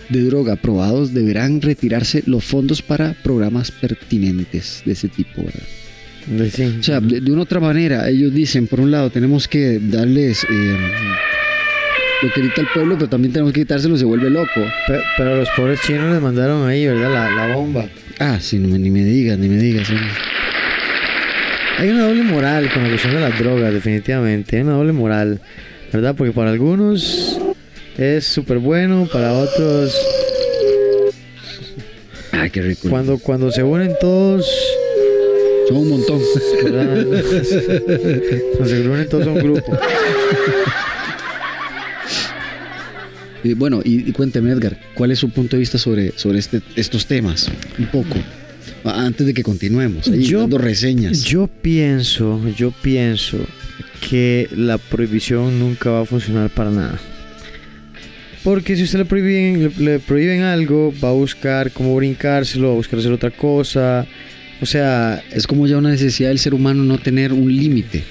[0.08, 5.42] de droga aprobados, deberán retirarse los fondos para programas pertinentes de ese tipo.
[5.42, 6.44] ¿verdad?
[6.44, 6.76] De- sí.
[6.78, 10.44] O sea, de, de una otra manera, ellos dicen, por un lado, tenemos que darles
[10.44, 10.76] eh,
[12.22, 14.60] lo que grita el pueblo, pero también tenemos que quitárselo, se vuelve loco.
[14.86, 17.12] Pe- pero los pobres chinos les mandaron ahí, ¿verdad?
[17.12, 17.86] La, la bomba.
[18.18, 19.88] Ah, sí, no ni me digas, ni me digas.
[19.90, 20.06] hombre.
[21.78, 24.56] Hay una doble moral con la cuestión de las drogas, definitivamente.
[24.56, 25.40] Hay una doble moral,
[25.92, 26.14] ¿verdad?
[26.16, 27.38] Porque para algunos
[27.98, 29.94] es súper bueno, para otros,
[32.32, 32.88] Ay, qué rico.
[32.88, 34.46] cuando, cuando se unen todos,
[35.68, 36.20] Son un montón.
[36.64, 37.04] ¿verdad?
[38.56, 39.78] cuando se unen todos son un grupo.
[43.46, 46.60] Y bueno, y, y cuénteme, Edgar, ¿cuál es su punto de vista sobre, sobre este,
[46.74, 47.48] estos temas?
[47.78, 48.16] Un poco.
[48.84, 51.22] Antes de que continuemos, ahí Yo- dando reseñas.
[51.24, 53.38] Yo pienso, yo pienso
[54.08, 57.00] que la prohibición nunca va a funcionar para nada.
[58.44, 62.72] Porque si usted le prohíben, le, le prohíben algo, va a buscar cómo brincárselo, va
[62.74, 64.06] a buscar hacer otra cosa.
[64.60, 68.04] O sea, es como ya una necesidad del ser humano no tener un límite.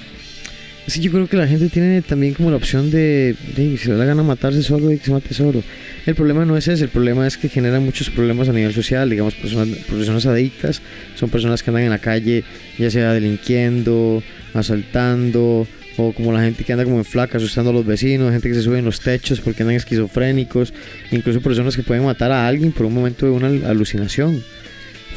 [0.88, 3.96] Sí, yo creo que la gente tiene también como la opción de, de si le
[3.96, 5.64] da gana matarse solo y que se mate solo.
[6.06, 9.10] El problema no es ese, el problema es que genera muchos problemas a nivel social,
[9.10, 10.84] digamos, personas, personas adictas,
[11.16, 12.44] son personas que andan en la calle,
[12.78, 14.22] ya sea delinquiendo,
[14.54, 15.68] asaltando,
[15.98, 18.54] o como la gente que anda como en flaca, asustando a los vecinos, gente que
[18.56, 20.72] se sube en los techos porque andan esquizofrénicos,
[21.12, 24.44] incluso personas que pueden matar a alguien por un momento de una al- alucinación.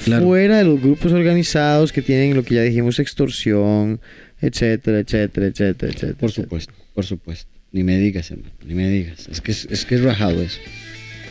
[0.04, 0.24] Claro.
[0.24, 4.00] Fuera de los grupos organizados que tienen lo que ya dijimos, extorsión,
[4.40, 6.14] etcétera, etcétera, etcétera, etcétera.
[6.18, 6.44] Por etcétera.
[6.44, 7.50] supuesto, por supuesto.
[7.72, 9.28] Ni me digas, hermano, ni me digas.
[9.28, 10.58] Es que es, es que es rajado eso.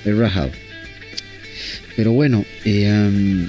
[0.05, 0.51] Es rajado.
[1.95, 3.47] Pero bueno, eh, um,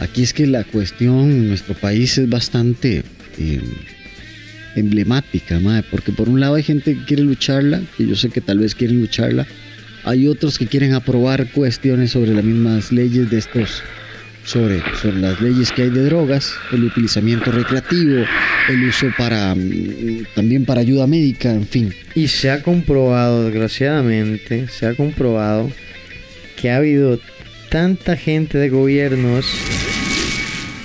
[0.00, 3.04] aquí es que la cuestión en nuestro país es bastante
[3.38, 3.60] eh,
[4.74, 8.40] emblemática, mae, porque por un lado hay gente que quiere lucharla, que yo sé que
[8.40, 9.46] tal vez quieren lucharla.
[10.02, 13.82] Hay otros que quieren aprobar cuestiones sobre las mismas leyes de estos
[14.44, 18.24] sobre, sobre las leyes que hay de drogas, el utilizamiento recreativo,
[18.68, 21.94] el uso para mm, también para ayuda médica, en fin.
[22.14, 25.70] Y se ha comprobado, desgraciadamente, se ha comprobado
[26.56, 27.18] que ha habido
[27.70, 29.46] tanta gente de gobiernos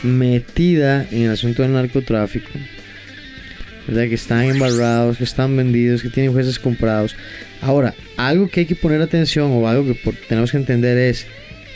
[0.03, 2.49] metida en el asunto del narcotráfico,
[3.87, 4.07] ¿verdad?
[4.07, 7.15] que están embarrados, que están vendidos, que tienen jueces comprados.
[7.61, 11.27] Ahora, algo que hay que poner atención o algo que tenemos que entender es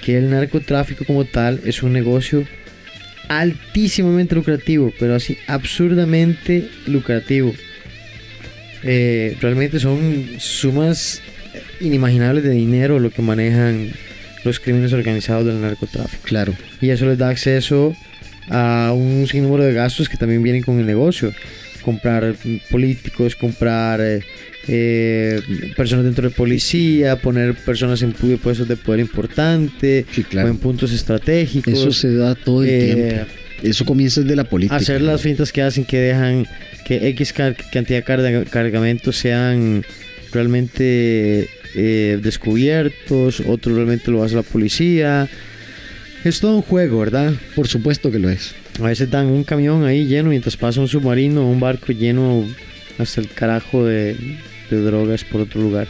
[0.04, 2.46] que el narcotráfico como tal es un negocio
[3.30, 7.54] altísimamente lucrativo, pero así absurdamente lucrativo.
[8.84, 11.22] Eh, realmente son sumas
[11.80, 13.92] inimaginables de dinero lo que manejan
[14.44, 16.24] los crímenes organizados del narcotráfico.
[16.24, 17.96] Claro, Y eso les da acceso
[18.50, 21.34] a un sinnúmero de gastos que también vienen con el negocio.
[21.84, 24.22] Comprar mm, políticos, comprar eh,
[24.68, 25.42] eh,
[25.76, 30.58] personas dentro de policía, poner personas en pu- puestos de poder importante sí, o en
[30.58, 31.74] puntos estratégicos.
[31.74, 33.32] Eso se da todo el eh, tiempo.
[33.62, 34.76] Eso comienza desde la política.
[34.78, 36.46] hacer las fintas que hacen que dejan
[36.86, 39.84] que X cantidad de carga- cargamentos sean
[40.32, 45.28] realmente eh, descubiertos, otros realmente lo hace la policía.
[46.24, 47.34] Es todo un juego, ¿verdad?
[47.56, 48.56] Por supuesto que lo es.
[48.80, 52.46] A veces dan un camión ahí lleno mientras pasa un submarino o un barco lleno
[52.98, 54.16] hasta el carajo de,
[54.70, 55.88] de drogas por otro lugar.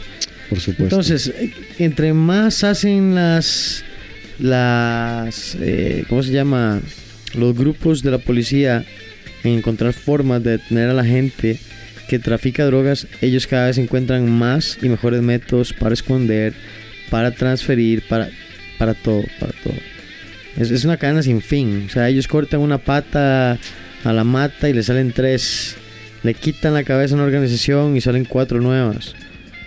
[0.50, 0.84] Por supuesto.
[0.84, 1.32] Entonces,
[1.78, 3.84] entre más hacen las,
[4.38, 6.80] las, eh, ¿cómo se llama?
[7.34, 8.84] Los grupos de la policía
[9.44, 11.58] en encontrar formas de detener a la gente
[12.08, 16.54] que trafica drogas, ellos cada vez encuentran más y mejores métodos para esconder,
[17.10, 18.30] para transferir, para,
[18.78, 19.93] para todo, para todo.
[20.56, 21.84] Es, es una cadena sin fin.
[21.86, 23.58] O sea, ellos cortan una pata
[24.04, 25.76] a la mata y le salen tres.
[26.22, 29.14] Le quitan la cabeza a una organización y salen cuatro nuevas.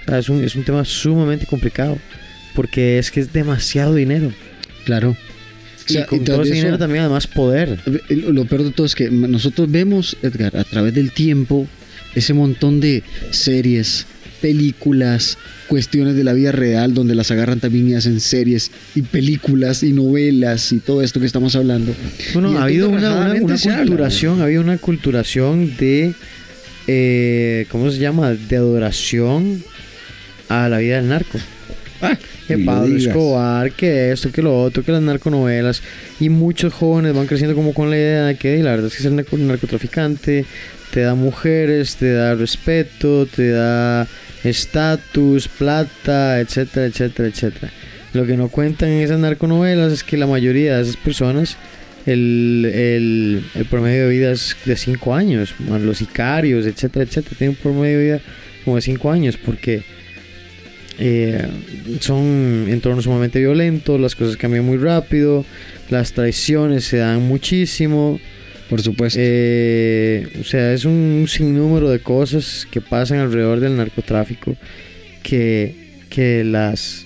[0.05, 1.97] O sea, es un, es un tema sumamente complicado.
[2.55, 4.31] Porque es que es demasiado dinero.
[4.85, 5.11] claro.
[5.11, 7.79] O sea, y con y todo ese eso- dinero también además poder.
[8.09, 11.65] Lo peor de todo es que nosotros vemos, Edgar, a través del tiempo,
[12.15, 14.05] ese montón de series,
[14.41, 19.83] películas, cuestiones de la vida real, donde las agarran también y hacen series y películas
[19.83, 21.93] y novelas y todo esto que estamos hablando.
[22.33, 26.13] Bueno, ha habido una, una, rajadamente una se habla, culturación, ha habido una culturación de,
[26.87, 28.31] eh, ¿cómo se llama?
[28.33, 29.63] De adoración
[30.49, 31.37] a la vida del narco.
[32.01, 32.95] Ah, Que Pablo.
[32.95, 35.81] Escobar, que esto, que lo otro, que las narconovelas.
[36.19, 39.03] Y muchos jóvenes van creciendo como con la idea de que la verdad es que
[39.03, 40.45] ser narco- narcotraficante
[40.93, 44.07] te da mujeres, te da respeto, te da
[44.47, 47.71] estatus, plata, etcétera, etcétera, etcétera.
[48.13, 51.57] Lo que no cuentan en esas narconovelas es que la mayoría de esas personas
[52.05, 57.57] el, el, el promedio de vida es de 5 años, los sicarios, etcétera, etcétera, tienen
[57.57, 58.21] un promedio de vida
[58.63, 59.83] como de 5 años porque
[60.99, 61.45] eh,
[61.99, 65.45] son entornos sumamente violentos, las cosas cambian muy rápido,
[65.89, 68.19] las traiciones se dan muchísimo.
[68.69, 69.17] Por supuesto.
[69.21, 74.55] Eh, o sea, es un sinnúmero de cosas que pasan alrededor del narcotráfico
[75.23, 77.05] que, que las,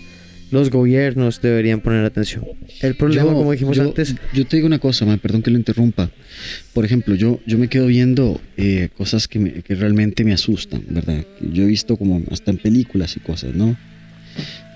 [0.50, 2.44] los gobiernos deberían poner atención.
[2.82, 5.52] El problema, Yo- como dijimos yo- antes, Yo te digo una cosa, man, perdón que
[5.52, 6.10] lo interrumpa.
[6.74, 10.84] Por ejemplo, yo, yo me quedo viendo eh, cosas que, me- que realmente me asustan,
[10.90, 11.24] ¿verdad?
[11.42, 13.78] Yo he visto como hasta en películas y cosas, ¿no?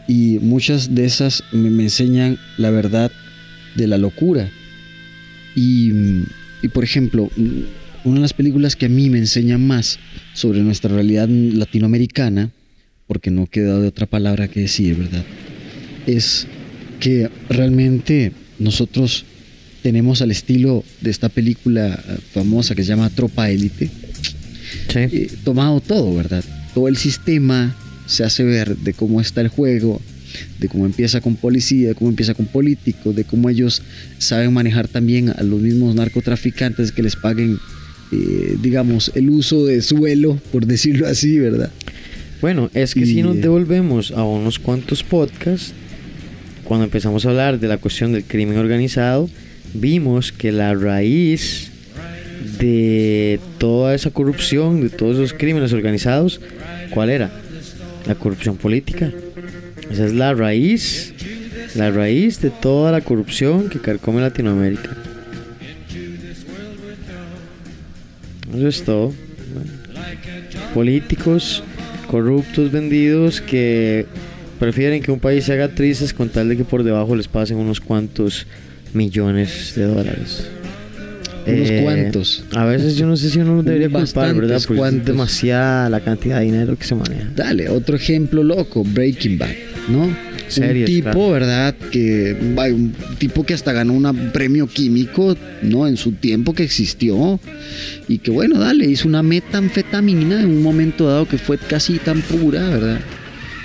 [0.07, 3.11] Y muchas de esas me, me enseñan la verdad
[3.75, 4.51] de la locura.
[5.55, 6.23] Y, mm,
[6.61, 7.29] y, por ejemplo,
[8.03, 9.99] una de las películas que a mí me enseñan más
[10.33, 12.51] sobre nuestra realidad latinoamericana,
[13.07, 15.23] porque no queda de otra palabra que decir, ¿verdad?
[16.07, 16.47] Es
[16.99, 19.25] que realmente nosotros
[19.81, 23.89] tenemos al estilo de esta película famosa que se llama Tropa Élite,
[24.89, 26.43] sí, eh, tomado todo, ¿verdad?
[26.73, 27.75] Todo el sistema
[28.07, 30.01] se hace ver de cómo está el juego,
[30.59, 33.81] de cómo empieza con policía, de cómo empieza con políticos, de cómo ellos
[34.17, 37.57] saben manejar también a los mismos narcotraficantes que les paguen,
[38.11, 41.71] eh, digamos, el uso de suelo, por decirlo así, ¿verdad?
[42.41, 45.73] Bueno, es que Y- si nos devolvemos a unos cuantos podcasts,
[46.63, 49.29] cuando empezamos a hablar de la cuestión del crimen organizado,
[49.73, 51.69] vimos que la raíz
[52.59, 56.39] de toda esa corrupción, de todos esos crímenes organizados,
[56.91, 57.31] ¿cuál era?
[58.05, 59.11] La corrupción política.
[59.91, 61.13] Esa es la raíz,
[61.75, 64.89] la raíz de toda la corrupción que carcome Latinoamérica.
[68.55, 69.13] Eso es todo.
[70.73, 71.63] Políticos
[72.05, 74.05] corruptos vendidos que
[74.59, 77.57] prefieren que un país se haga tristes con tal de que por debajo les pasen
[77.57, 78.45] unos cuantos
[78.93, 80.47] millones de dólares.
[81.47, 82.43] Unos Eh, cuantos.
[82.55, 84.57] A veces yo no sé si uno debería culpar, ¿verdad?
[84.57, 85.05] Porque es cuantos.
[85.05, 87.29] demasiada la cantidad de dinero que se maneja.
[87.35, 89.49] Dale, otro ejemplo loco, Breaking Bad,
[89.89, 90.09] ¿no?
[90.47, 91.29] Series, un tipo, claro.
[91.31, 91.75] ¿verdad?
[91.91, 92.37] Que
[92.71, 95.87] un tipo que hasta ganó un premio químico, ¿no?
[95.87, 97.39] En su tiempo que existió
[98.07, 102.21] y que bueno, dale, hizo una metanfetamina en un momento dado que fue casi tan
[102.21, 102.99] pura, ¿verdad?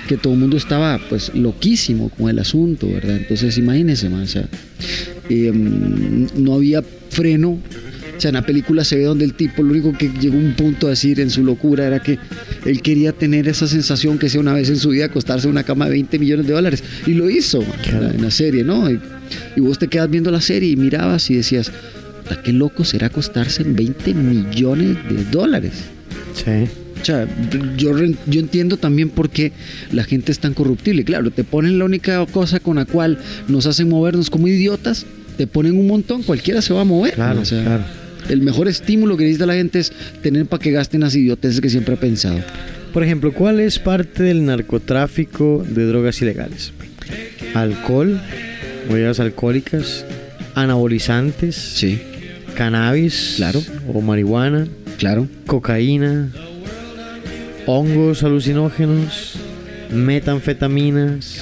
[0.07, 3.17] Que todo el mundo estaba pues loquísimo con el asunto, ¿verdad?
[3.17, 4.45] Entonces imagínense, man, o sea,
[5.29, 7.49] eh, no había freno.
[8.17, 10.53] O sea, en la película se ve donde el tipo, lo único que llegó un
[10.53, 12.19] punto a decir en su locura era que
[12.65, 15.63] él quería tener esa sensación que sea una vez en su vida acostarse en una
[15.63, 16.83] cama de 20 millones de dólares.
[17.07, 18.11] Y lo hizo Claro.
[18.11, 18.89] en la serie, ¿no?
[18.91, 18.99] Y,
[19.55, 21.71] y vos te quedas viendo la serie y mirabas y decías,
[22.23, 25.73] "¿Puta, qué loco será acostarse en 20 millones de dólares.
[26.35, 26.69] Sí.
[27.01, 27.27] O sea,
[27.77, 27.97] yo,
[28.27, 29.51] yo entiendo también por qué
[29.91, 31.03] la gente es tan corruptible.
[31.03, 35.07] Claro, te ponen la única cosa con la cual nos hacen movernos como idiotas,
[35.41, 37.15] te ponen un montón, cualquiera se va a mover.
[37.15, 37.83] Claro, o sea, claro.
[38.29, 41.67] El mejor estímulo que necesita la gente es tener para que gasten las idioteces que
[41.69, 42.37] siempre ha pensado.
[42.93, 46.73] Por ejemplo, ¿cuál es parte del narcotráfico de drogas ilegales?
[47.55, 48.21] Alcohol,
[48.87, 50.05] bebidas alcohólicas,
[50.53, 51.99] anabolizantes, Sí,
[52.55, 53.63] cannabis, Claro.
[53.91, 54.67] o marihuana,
[54.99, 55.27] claro.
[55.47, 56.29] cocaína,
[57.65, 59.33] hongos alucinógenos,
[59.91, 61.41] metanfetaminas,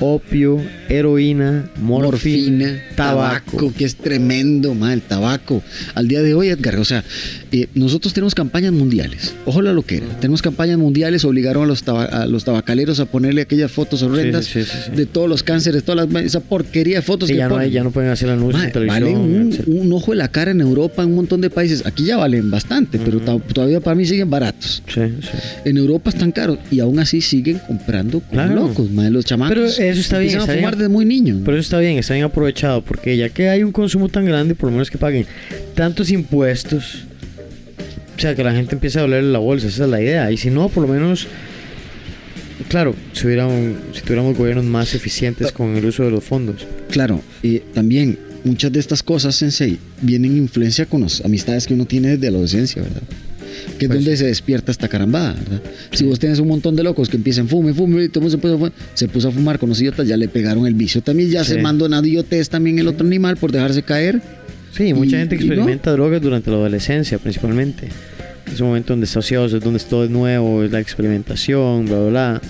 [0.00, 3.50] opio, heroína, morfina, Morfina, tabaco.
[3.52, 5.62] tabaco, que es tremendo, mal, el tabaco.
[5.94, 7.04] Al día de hoy, Edgar, o sea,
[7.52, 9.34] eh, nosotros tenemos campañas mundiales.
[9.46, 10.06] Ojo la loquera.
[10.20, 14.46] Tenemos campañas mundiales, obligaron a los, taba- a los tabacaleros a ponerle aquellas fotos horrendas
[14.46, 14.90] sí, sí, sí.
[14.96, 17.70] de todos los cánceres, todas las, esa porquería de fotos Sí, que ya, no hay-
[17.70, 19.02] ya no pueden hacer anuncios en televisión.
[19.02, 21.84] valen un, ojo de la cara en Europa, en un montón de países.
[21.86, 24.82] Aquí ya valen bastante, pero ta- todavía para mí siguen baratos.
[24.88, 25.28] Sí, sí.
[25.64, 28.54] En Europa están caros y aún así siguen comprando como Claro.
[28.68, 29.54] locos, mae, los chamacos.
[29.76, 30.58] Pero eso está bien, está a bien.
[30.64, 31.38] fumar desde muy niños.
[31.44, 34.54] Pero eso está bien, está bien aprovechado, porque ya que hay un consumo tan grande,
[34.54, 35.26] por lo menos que paguen
[35.74, 37.04] tantos impuestos,
[38.16, 40.30] o sea, que la gente empiece a doler la bolsa, esa es la idea.
[40.30, 41.26] Y si no, por lo menos,
[42.68, 46.66] claro, si, un- si tuviéramos gobiernos más eficientes con el uso de los fondos.
[46.90, 51.74] Claro, y también muchas de estas cosas, Sensei, vienen en influencia con las amistades que
[51.74, 53.02] uno tiene desde la adolescencia, ¿verdad?
[53.80, 55.62] Que es Pues donde se despierta esta carambada, ¿verdad?
[55.92, 58.52] Si vos tenés un montón de locos que empiezan fume, fume, y todo se puso,
[58.54, 61.30] a fumar, se puso a fumar con los idiotas, ya le pegaron el vicio también,
[61.30, 61.54] ya Sí.
[61.54, 64.20] se mandó una idiotez también el otro animal por dejarse caer.
[64.76, 65.40] Sí, mucha gente no.
[65.40, 67.88] experimenta drogas durante la adolescencia, principalmente.
[68.52, 71.98] Es un momento donde está ocioso, es donde todo es nuevo, es la experimentación, bla,
[72.00, 72.42] bla, bla.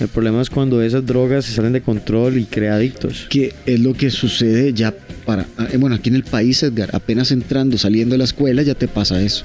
[0.00, 3.26] El problema es cuando esas drogas se salen de control y crea adictos.
[3.28, 4.94] que es lo que sucede ya
[5.26, 8.74] para, eh, bueno, aquí en el país, Edgar, apenas entrando, saliendo de la escuela, ya
[8.74, 9.44] te pasa eso.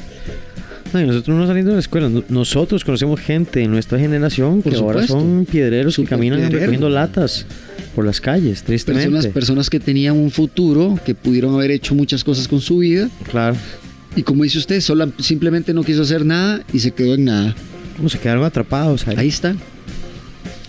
[0.93, 4.61] No, y nosotros no saliendo de la escuela, no- nosotros conocemos gente en nuestra generación
[4.61, 5.13] Por que ahora supuesto.
[5.19, 6.59] son piedreros que Super caminan piedreros.
[6.61, 7.45] recogiendo latas
[7.95, 9.09] por las calles, tristemente.
[9.09, 13.09] Personas, personas que tenían un futuro, que pudieron haber hecho muchas cosas con su vida.
[13.29, 13.55] Claro.
[14.15, 17.55] Y como dice usted, sola, simplemente no quiso hacer nada y se quedó en nada.
[17.97, 19.15] ¿Cómo se quedaron atrapados ahí?
[19.17, 19.55] Ahí está.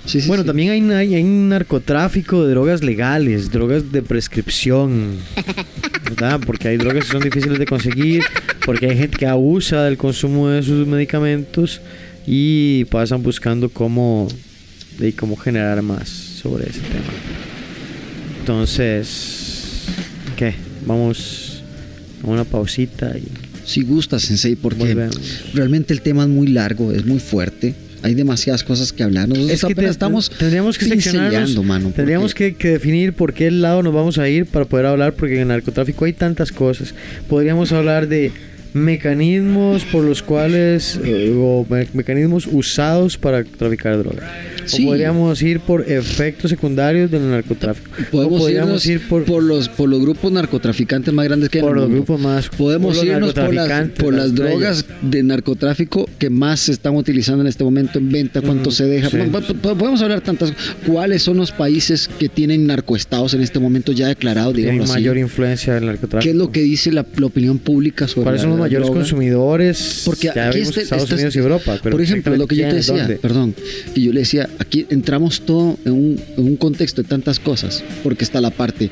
[0.06, 0.46] Sí, sí, bueno, sí.
[0.46, 5.16] también hay, hay, hay un narcotráfico de drogas legales, drogas de prescripción,
[6.04, 6.40] ¿verdad?
[6.46, 8.22] Porque hay drogas que son difíciles de conseguir,
[8.68, 11.80] porque hay gente que abusa del consumo de sus medicamentos
[12.26, 14.28] y pasan buscando cómo,
[14.98, 17.08] de cómo generar más sobre ese tema.
[18.40, 19.84] Entonces,
[20.36, 20.52] ¿qué?
[20.84, 21.62] Vamos
[22.22, 23.24] a una pausita y
[23.64, 25.44] Si gusta, Sensei, porque volvemos.
[25.54, 27.74] realmente el tema es muy largo, es muy fuerte.
[28.02, 29.28] Hay demasiadas cosas que hablar.
[29.30, 31.90] Nosotros Es que apenas te- estamos tendríamos que seccionarnos, mano.
[31.96, 35.36] Tendríamos que, que definir por qué lado nos vamos a ir para poder hablar, porque
[35.36, 36.94] en el narcotráfico hay tantas cosas.
[37.30, 38.30] Podríamos hablar de
[38.74, 44.22] mecanismos por los cuales, eh, o me- mecanismos usados para traficar droga.
[44.66, 44.84] Sí.
[44.84, 47.90] O podríamos ir por efectos secundarios del narcotráfico.
[48.10, 51.64] Podemos o podríamos ir por, por, los, por los grupos narcotraficantes más grandes que hay
[51.64, 51.96] por los mundo.
[52.04, 52.48] grupos más.
[52.50, 57.40] Podemos por irnos por las, por las drogas de narcotráfico que más se están utilizando
[57.42, 59.08] en este momento en venta, cuánto se deja.
[59.08, 59.16] sí.
[59.62, 60.52] Podemos hablar tantas.
[60.86, 65.00] ¿Cuáles son los países que tienen narcoestados en este momento ya declarados, Tienen digamos así?
[65.00, 66.22] mayor influencia del narcotráfico.
[66.24, 68.86] ¿Qué es lo que dice la, la opinión pública sobre ¿Cuáles son los la mayores
[68.86, 69.00] droga?
[69.00, 70.02] consumidores?
[70.04, 71.78] Porque ya aquí este- Estados esta- Unidos y Europa.
[71.82, 73.16] Pero por ejemplo, lo que yo te decía, dónde.
[73.16, 73.54] perdón,
[73.94, 77.82] que yo le decía, aquí entramos todo en un, en un contexto de tantas cosas,
[78.02, 78.90] porque está la parte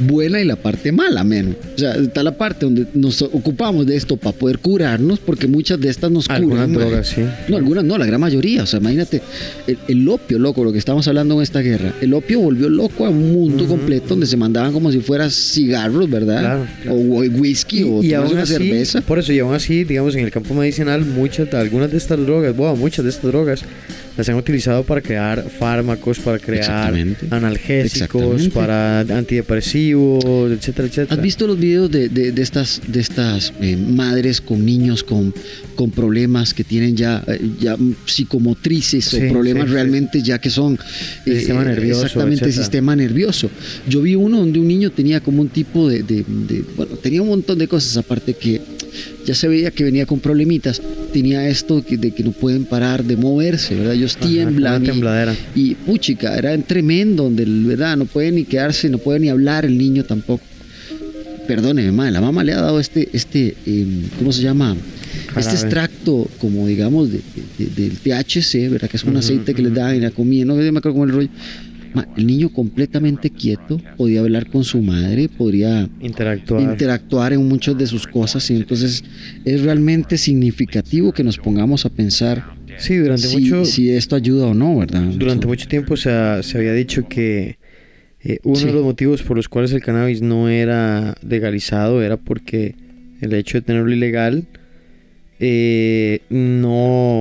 [0.00, 1.54] buena y la parte mala, menos.
[1.74, 5.80] O sea, está la parte donde nos ocupamos de esto para poder curarnos, porque muchas
[5.80, 6.72] de estas nos Algunas curan.
[6.72, 6.80] mae.
[6.80, 7.22] drogas, sí.
[7.48, 8.62] No, algunas no, la gran mayoría.
[8.62, 9.22] O sea, imagínate,
[9.66, 11.94] el, el opio, loco, lo que estamos hablando en esta guerra.
[12.00, 16.08] El opio volvió loco a un mundo completo donde se mandaban como si fueran cigarros,
[16.10, 16.40] ¿verdad?
[16.40, 16.96] Claro, claro.
[16.98, 19.00] O, whisky o y aún una así, cerveza.
[19.00, 22.56] por eso, y aún así, digamos, en el campo medicinal, muchas, algunas de estas drogas,
[22.56, 23.62] bueno, muchas de estas drogas
[24.16, 27.26] las han utilizado para crear fármacos, para crear Exactamente.
[27.30, 28.50] analgésicos, Exactamente.
[28.54, 31.14] para antidepresivos, etcétera, etcétera.
[31.16, 35.34] ¿Has visto los videos de, de- de estas, de estas eh, madres con niños con,
[35.74, 39.74] con problemas que tienen ya, eh, ya psicomotrices Sí, o problemas sí, sí.
[39.74, 40.78] realmente ya que son
[41.26, 42.62] El sistema nervioso, Exactamente, etcétera.
[42.64, 43.50] sistema nervioso.
[43.88, 47.20] Yo vi uno donde un niño tenía como un tipo de, de- de- bueno, tenía
[47.22, 48.60] un montón de cosas aparte que
[49.26, 50.80] ya se veía que venía con problemitas.
[51.12, 53.94] Tenía esto de que no pueden parar de moverse, ¿verdad?
[53.94, 54.82] Ellos Ajá, tiemblan.
[54.82, 55.34] y- tembladera.
[55.54, 59.64] y puchica, era en tremendo, donde verdad no puede ni quedarse, no puede ni hablar
[59.64, 60.42] el niño tampoco.
[61.46, 64.74] Perdóneme, madre, la mamá le ha dado este, este, em, ¿cómo se llama?
[65.36, 67.20] Este extracto, como digamos, de,
[67.58, 68.88] de- del THC, ¿verdad?
[68.88, 69.80] Que es un aceite que les ujú.
[69.80, 71.28] dan y la comida, no me acuerdo cómo el rollo.
[72.16, 76.62] El niño completamente quieto, podía hablar con su madre, podría Interactuar.
[76.62, 79.04] interactuar en muchas de sus cosas y entonces
[79.44, 82.44] es realmente significativo que nos pongamos a pensar
[82.78, 85.02] sí, durante si, mucho, si esto ayuda o no, ¿verdad?
[85.16, 87.58] durante mucho tiempo se, ha- se había dicho que
[88.24, 88.66] eh, uno Sí.
[88.66, 92.74] de los motivos por los cuales el cannabis no era legalizado era porque
[93.20, 94.48] el hecho de tenerlo ilegal
[95.38, 97.20] eh, no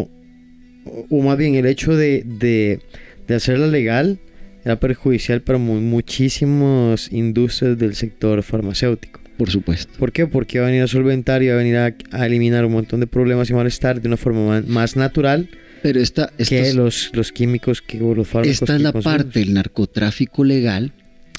[0.86, 2.80] o- o más bien el hecho de, de,
[3.28, 4.20] de hacerla legal
[4.66, 9.20] era perjudicial para mu- muchísimas industrias del sector farmacéutico.
[9.38, 9.92] Por supuesto.
[9.98, 10.28] ¿Por qué?
[10.28, 13.00] Porque va a venir a solventar y va a venir a, a eliminar un montón
[13.00, 15.50] de problemas y malestar de una forma ma- más natural
[15.82, 19.24] Pero esta, esta, que los, los químicos que o los fármacos esta es la consumimos.
[19.24, 20.94] parte del narcotráfico legal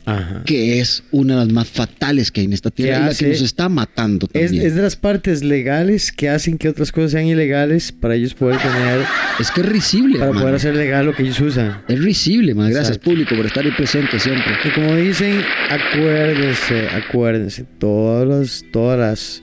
[0.07, 0.42] Ajá.
[0.44, 3.28] que es una de las más fatales que hay en esta tierra y la que
[3.28, 4.66] nos está matando Es, también.
[4.66, 8.59] es de las partes legales que hacen que otras cosas sean ilegales para ellos poder
[8.61, 9.00] tener,
[9.40, 11.82] Es que es risible, para poder hacer legal lo que ellos usan.
[11.88, 14.55] Es risible, más gracias público por estar ahí presente siempre.
[14.64, 15.40] Y como dicen,
[15.70, 19.42] acuérdense, acuérdense, todas las, todas las,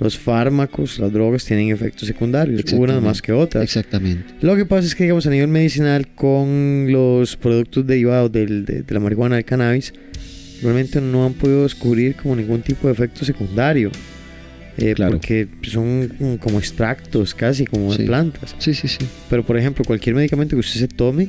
[0.00, 3.62] los fármacos, las drogas tienen efectos secundarios, unas más que otras.
[3.62, 4.24] Exactamente.
[4.40, 8.82] Lo que pasa es que, digamos, a nivel medicinal, con los productos derivados del- de,
[8.82, 9.92] de la marihuana, del cannabis,
[10.62, 13.90] realmente no han podido descubrir como ningún tipo de efecto secundario.
[14.78, 15.12] Eh, Claro.
[15.12, 17.98] Porque son como extractos casi, como Sí.
[18.02, 18.54] de plantas.
[18.58, 18.98] Sí, sí, sí.
[19.28, 21.28] Pero, por ejemplo, cualquier medicamento que usted se tome,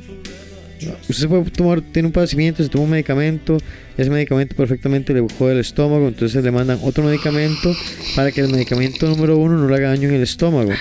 [0.89, 3.57] usted se puede tomar, tiene un padecimiento, se toma un medicamento,
[3.97, 7.75] ese medicamento perfectamente le jode el estómago, entonces le mandan otro medicamento
[8.15, 10.71] para que el medicamento número uno no le haga daño en el estómago.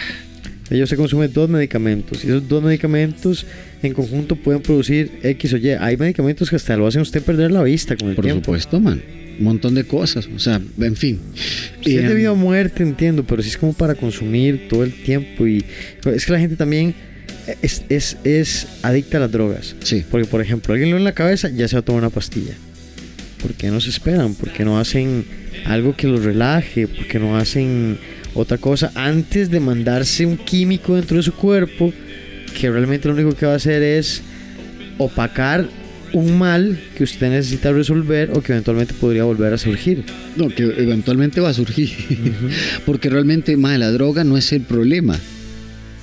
[0.70, 3.44] Ellos se consumen dos medicamentos y esos dos medicamentos
[3.82, 5.70] en conjunto pueden producir X o Y.
[5.70, 8.44] Hay medicamentos que hasta lo hacen usted perder la vista con el Por tiempo.
[8.44, 9.02] supuesto, man.
[9.40, 10.28] Un montón de cosas.
[10.32, 11.18] O sea, en fin.
[11.82, 14.92] Si es Eh, debido a muerte, entiendo, pero si es como para consumir todo el
[14.92, 15.64] tiempo y
[16.04, 16.94] es que la gente también
[17.62, 19.76] es, es, es adicta a las drogas.
[19.82, 20.04] Sí.
[20.10, 22.54] Porque, por ejemplo, alguien lo en la cabeza, ya se va a tomar una pastilla.
[23.40, 24.34] ¿Por qué no se esperan?
[24.34, 25.24] ¿Por qué no hacen
[25.64, 26.86] algo que los relaje?
[26.86, 27.98] ¿Por qué no hacen
[28.34, 31.92] otra cosa antes de mandarse un químico dentro de su cuerpo
[32.58, 34.22] que realmente lo único que va a hacer es
[34.98, 35.68] opacar
[36.12, 40.04] un mal que usted necesita resolver o que eventualmente podría volver a surgir.
[40.36, 41.90] No, que eventualmente va a surgir.
[42.86, 45.18] Porque realmente, más la droga no es el problema.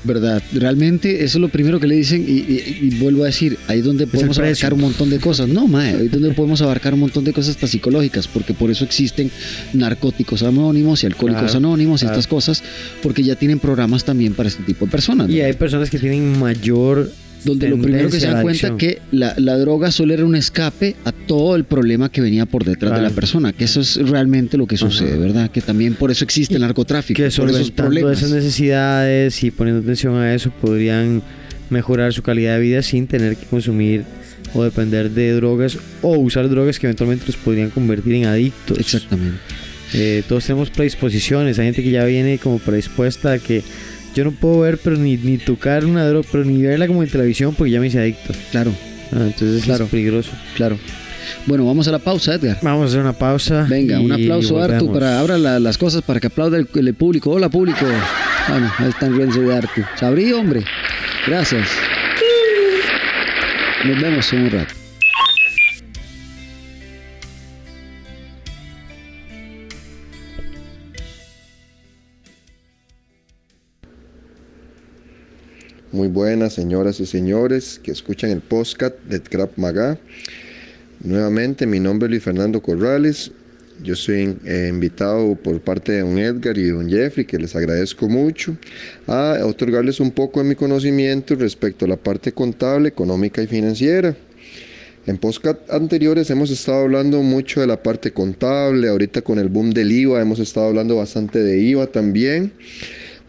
[0.03, 0.41] ¿Verdad?
[0.53, 4.07] Realmente eso es lo primero que le dicen y, vuelvo a decir, ahí es donde
[4.07, 5.47] podemos abarcar un montón de cosas.
[5.47, 8.71] No, mae, ahí es donde podemos abarcar un montón de cosas hasta psicológicas, porque por
[8.71, 9.31] eso existen
[9.73, 12.63] narcóticos anónimos y alcohólicos anónimos y estas cosas,
[13.01, 15.29] porque ya tienen programas también para este tipo de personas.
[15.29, 17.11] Y hay personas que tienen mayor
[17.47, 21.11] donde lo primero que se da cuenta que la, droga solo era un escape a
[21.11, 24.67] todo el problema que venía por detrás de la persona, que eso es realmente lo
[24.67, 25.49] que sucede, ¿verdad?
[25.49, 28.17] Que también por eso existe el narcotráfico, que por esos problemas.
[28.17, 31.21] esas necesidades y poniendo atención a eso podrían
[31.69, 34.03] mejorar su calidad de vida sin tener que consumir
[34.53, 38.77] o depender de drogas o usar drogas que eventualmente los podrían convertir en adictos.
[38.79, 39.39] Exactamente.
[39.93, 43.63] Eh, todos tenemos predisposiciones, hay gente que ya viene como predispuesta a que
[44.18, 47.09] yo no puedo ver, pero ni, ni tocar una droga, pero ni verla como en
[47.09, 48.34] televisión porque ya me hice adicto.
[48.49, 48.72] Claro.
[49.11, 49.86] Ah, entonces claro.
[49.86, 50.32] es peligroso.
[50.55, 50.80] Claro.
[51.45, 52.57] Bueno, vamos a la pausa, Edgar.
[52.63, 53.68] Vamos a hacer una pausa.
[53.70, 57.30] Venga, un aplauso, Artu, para abra las cosas para que aplaude el, público.
[57.30, 57.86] Hola, público.
[58.49, 59.82] Bueno, ahí están riendo de Artu.
[59.99, 60.63] Sabrí, hombre.
[61.28, 61.70] Gracias.
[63.86, 64.86] Nos vemos en un rato.
[75.93, 79.97] Muy buenas señoras y señores que escuchan el podcast de Crap Maga.
[81.01, 83.31] Nuevamente mi nombre es Luis Fernando Corrales.
[83.81, 88.09] Yo soy eh, invitado por parte de don Edgar y don Jeffrey, que les agradezco
[88.09, 88.57] mucho,
[89.07, 94.13] a otorgarles un poco de mi conocimiento respecto a la parte contable, económica y financiera.
[95.05, 99.71] En podcast anteriores hemos estado hablando mucho de la parte contable, ahorita con el boom
[99.71, 102.51] del IVA hemos estado hablando bastante de IVA también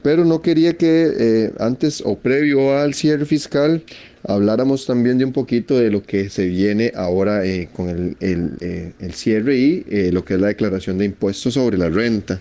[0.03, 3.83] pero no quería que eh, antes o previo al cierre fiscal
[4.25, 8.93] habláramos también de un poquito de lo que se viene ahora eh, con el, eh,
[9.01, 12.41] el, cierre y lo que es la declaración de impuestos sobre la renta.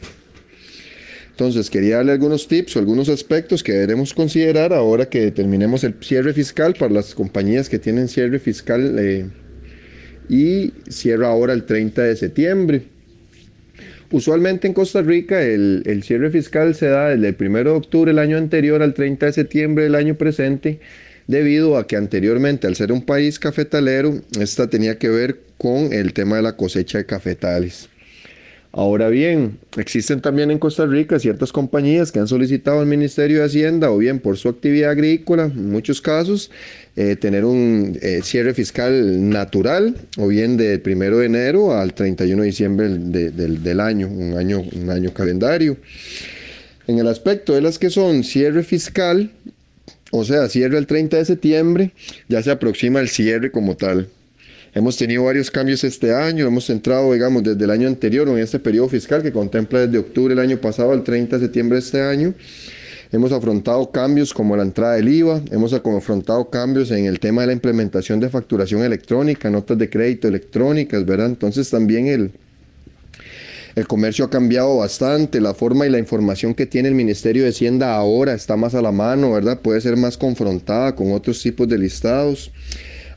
[1.32, 5.96] Entonces, quería darle algunos tips o algunos aspectos que debemos considerar ahora que terminemos el
[6.02, 9.32] cierre fiscal para las compañías que tienen cierre fiscal
[10.30, 12.97] y cierra ahora el 30 de septiembre.
[14.10, 18.20] Usualmente en Costa Rica el, cierre fiscal se da desde el 1 de octubre del
[18.20, 20.80] año anterior al 30 de septiembre del año presente,
[21.28, 26.14] debido a que anteriormente, al ser un país cafetalero, esta tenía que ver con el
[26.14, 27.90] tema de la cosecha de cafetales.
[28.78, 33.46] Ahora bien, existen también en Costa Rica ciertas compañías que han solicitado al Ministerio de
[33.46, 36.52] Hacienda o bien por su actividad agrícola, en muchos casos,
[36.96, 42.44] eh, tener un eh, cierre fiscal natural o bien del 1 de enero al 31
[42.44, 45.78] de diciembre del, año, un año, un año calendario.
[46.86, 49.32] En el aspecto de las que son cierre fiscal,
[50.12, 51.94] o sea, cierre el 30 de septiembre,
[52.30, 54.08] ya se aproxima el cierre como tal.
[54.78, 58.60] Hemos tenido varios cambios este año, hemos entrado, digamos, desde el año anterior en este
[58.60, 62.00] periodo fiscal que contempla desde octubre del año pasado al 30 de septiembre de este
[62.00, 62.36] año.
[63.12, 67.48] Hemos afrontado cambios como la entrada del IVA, hemos afrontado cambios en el tema de
[67.48, 71.26] la implementación de facturación electrónica, notas de crédito electrónicas, ¿verdad?
[71.26, 72.32] Entonces también el,
[73.74, 77.50] el comercio ha cambiado bastante, la forma y la información que tiene el Ministerio de
[77.50, 79.60] Hacienda ahora está más a la mano, ¿verdad?
[79.60, 82.52] Puede ser más confrontada con otros tipos de listados.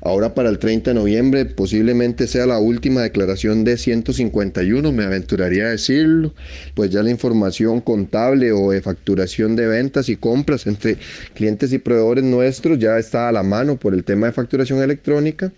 [0.03, 5.67] Ahora para el 30 de noviembre posiblemente sea la última declaración de 151, me aventuraría
[5.67, 6.35] a decirlo,
[6.75, 10.97] pues ya la información contable o de facturación de ventas y compras entre
[11.35, 15.53] clientes y proveedores nuestros ya está a la mano por el tema de facturación electrónica.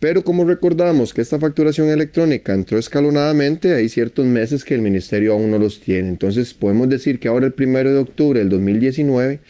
[0.00, 5.34] Pero como recordamos que esta facturación electrónica entró escalonadamente, hay ciertos meses que el ministerio
[5.34, 6.08] aún no los tiene.
[6.08, 9.40] Entonces podemos decir que ahora el primero de octubre del 2019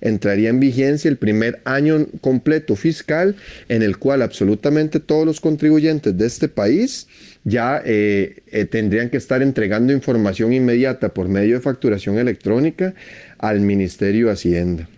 [0.00, 3.36] entraría en vigencia el primer año completo fiscal
[3.68, 7.06] en el cual absolutamente todos los contribuyentes de este país
[7.44, 12.94] ya eh, eh, tendrían que estar entregando información inmediata por medio de facturación electrónica
[13.38, 14.88] al Ministerio de Hacienda.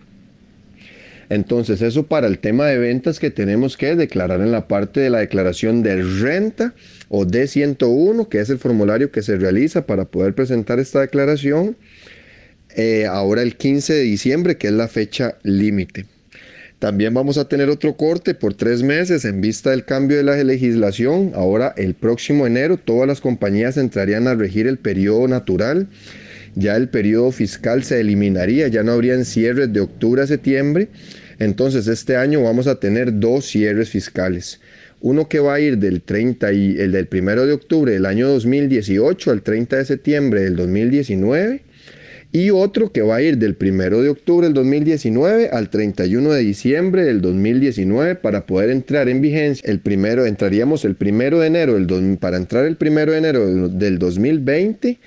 [1.31, 5.09] Entonces, eso para el tema de ventas que tenemos que declarar en la parte de
[5.09, 6.73] la declaración de renta
[7.07, 11.77] o D101, que es el formulario que se realiza para poder presentar esta declaración.
[12.75, 16.05] Eh, ahora el 15 de diciembre, que es la fecha límite.
[16.79, 20.43] También vamos a tener otro corte por tres meses en vista del cambio de la
[20.43, 21.31] legislación.
[21.35, 25.89] Ahora el próximo enero todas las compañías entrarían a regir el periodo natural.
[26.55, 30.87] Ya el periodo fiscal se eliminaría, ya no habrían cierres de octubre a septiembre.
[31.37, 34.59] Entonces este año vamos a tener dos cierres fiscales.
[35.01, 38.27] Uno que va a ir del 30 y el del 1 de octubre del año
[38.27, 41.61] 2018 al 30 de septiembre del 2019
[42.31, 46.41] y otro que va a ir del 1 de octubre del 2019 al 31 de
[46.41, 49.69] diciembre del 2019 para poder entrar en vigencia.
[49.69, 53.99] El primero, entraríamos el 1 de enero, del para entrar el 1 de enero del
[53.99, 54.99] 2020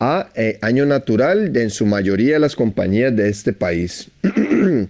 [0.00, 4.08] a eh, año natural en su mayoría de las compañías de este país.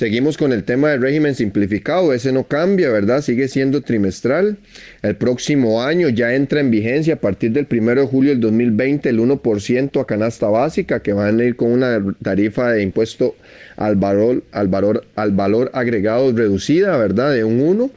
[0.00, 3.20] Seguimos con el tema del régimen simplificado, ese no cambia, ¿verdad?
[3.20, 4.56] Sigue siendo trimestral.
[5.02, 9.10] El próximo año ya entra en vigencia a partir del 1 de julio del 2020
[9.10, 13.36] el 1% a canasta básica, que van a ir con una tarifa de impuesto
[13.76, 17.34] al valor, al valor, al valor agregado reducida, ¿verdad?
[17.34, 17.90] De un 1.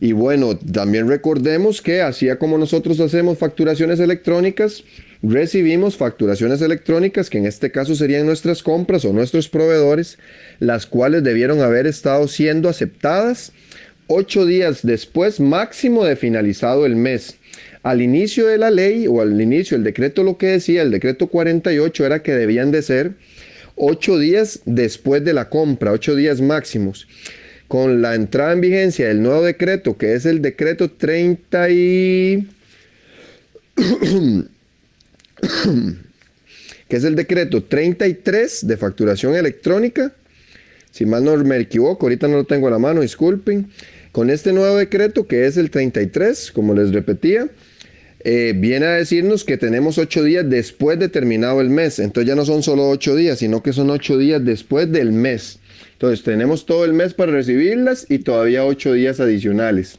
[0.00, 4.82] Y bueno, también recordemos que así como nosotros hacemos facturaciones electrónicas,
[5.22, 10.18] recibimos facturaciones electrónicas, que en este caso serían nuestras compras o nuestros proveedores,
[10.60, 13.52] las cuales debieron haber estado siendo aceptadas
[14.06, 17.36] ocho días después máximo de finalizado el mes.
[17.82, 21.28] Al inicio de la ley o al inicio del decreto lo que decía, el decreto
[21.28, 23.12] 48 era que debían de ser
[23.76, 27.06] ocho días después de la compra, ocho días máximos.
[27.68, 32.48] Con la entrada en vigencia del nuevo decreto, que es el decreto 30 y...
[36.88, 40.12] que es el decreto 33 de facturación electrónica.
[40.90, 43.70] Si mal no me equivoco, ahorita no lo tengo a la mano, disculpen.
[44.12, 47.48] Con este nuevo decreto, que es el 33, como les repetía,
[48.24, 51.98] eh, viene a decirnos que tenemos ocho días después de terminado el mes.
[51.98, 55.60] Entonces ya no son solo ocho días, sino que son ocho días después del mes.
[55.92, 59.98] Entonces tenemos todo el mes para recibirlas y todavía ocho días adicionales.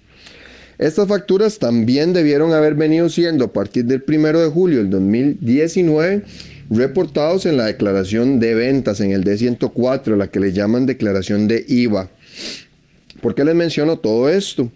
[0.80, 6.24] Estas facturas también debieron haber venido siendo a partir del 1 de julio del 2019
[6.70, 11.66] reportados en la declaración de ventas, en el D104, la que le llaman declaración de
[11.68, 12.10] IVA.
[13.22, 14.72] ¿Por qué les menciono todo esto?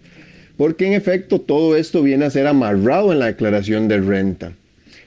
[0.58, 4.52] Porque en efecto todo esto viene a ser amarrado en la declaración de renta.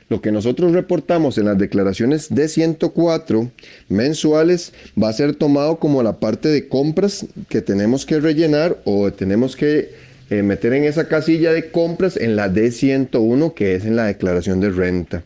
[0.09, 3.51] Lo que nosotros reportamos en las declaraciones de 104
[3.89, 9.11] mensuales va a ser tomado como la parte de compras que tenemos que rellenar o
[9.11, 13.95] tenemos que eh, meter en esa casilla de compras en la D101 que es en
[13.95, 15.23] la declaración de renta.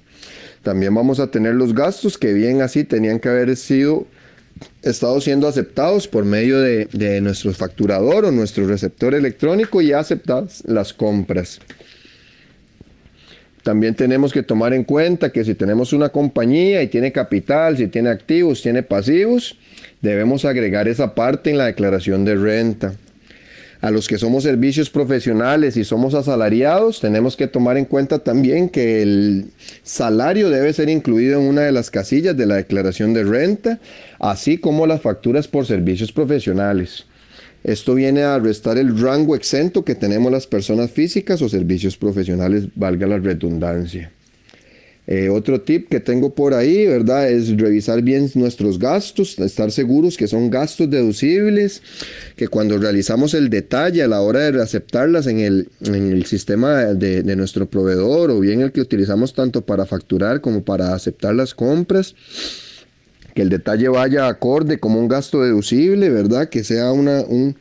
[0.61, 4.05] También vamos a tener los gastos que bien así tenían que haber sido
[4.83, 10.61] estado siendo aceptados por medio de, de nuestro facturador o nuestro receptor electrónico y aceptadas
[10.67, 11.59] las compras.
[13.63, 17.87] También tenemos que tomar en cuenta que si tenemos una compañía y tiene capital, si
[17.87, 19.57] tiene activos, tiene pasivos,
[20.01, 22.93] debemos agregar esa parte en la declaración de renta
[23.81, 28.69] a los que somos servicios profesionales y somos asalariados, tenemos que tomar en cuenta también
[28.69, 29.47] que el
[29.83, 33.79] salario debe ser incluido en una de las casillas de la declaración de renta,
[34.19, 37.05] así como las facturas por servicios profesionales.
[37.63, 42.67] Esto viene a restar el rango exento que tenemos las personas físicas o servicios profesionales,
[42.75, 44.11] valga la redundancia.
[45.07, 47.29] Eh, otro tip que tengo por ahí, ¿verdad?
[47.29, 51.81] Es revisar bien nuestros gastos, estar seguros que son gastos deducibles,
[52.35, 56.85] que cuando realizamos el detalle a la hora de aceptarlas en el, en el sistema
[56.85, 61.33] de, de, nuestro proveedor o bien el que utilizamos tanto para facturar como para aceptar
[61.33, 62.15] las compras,
[63.33, 66.47] que el detalle vaya acorde como un gasto deducible, ¿verdad?
[66.47, 67.55] Que sea una, un,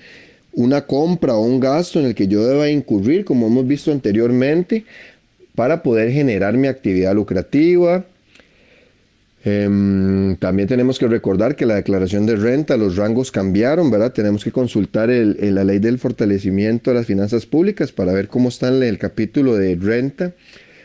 [0.53, 4.84] una compra o un gasto en el que yo deba incurrir, como hemos visto anteriormente
[5.55, 8.05] para poder generar mi actividad lucrativa.
[9.42, 14.12] Em, también tenemos que recordar que la declaración de renta, los rangos cambiaron, ¿verdad?
[14.12, 18.68] Tenemos que consultar la ley del fortalecimiento de las finanzas públicas para ver cómo está
[18.68, 20.32] el, el capítulo de renta,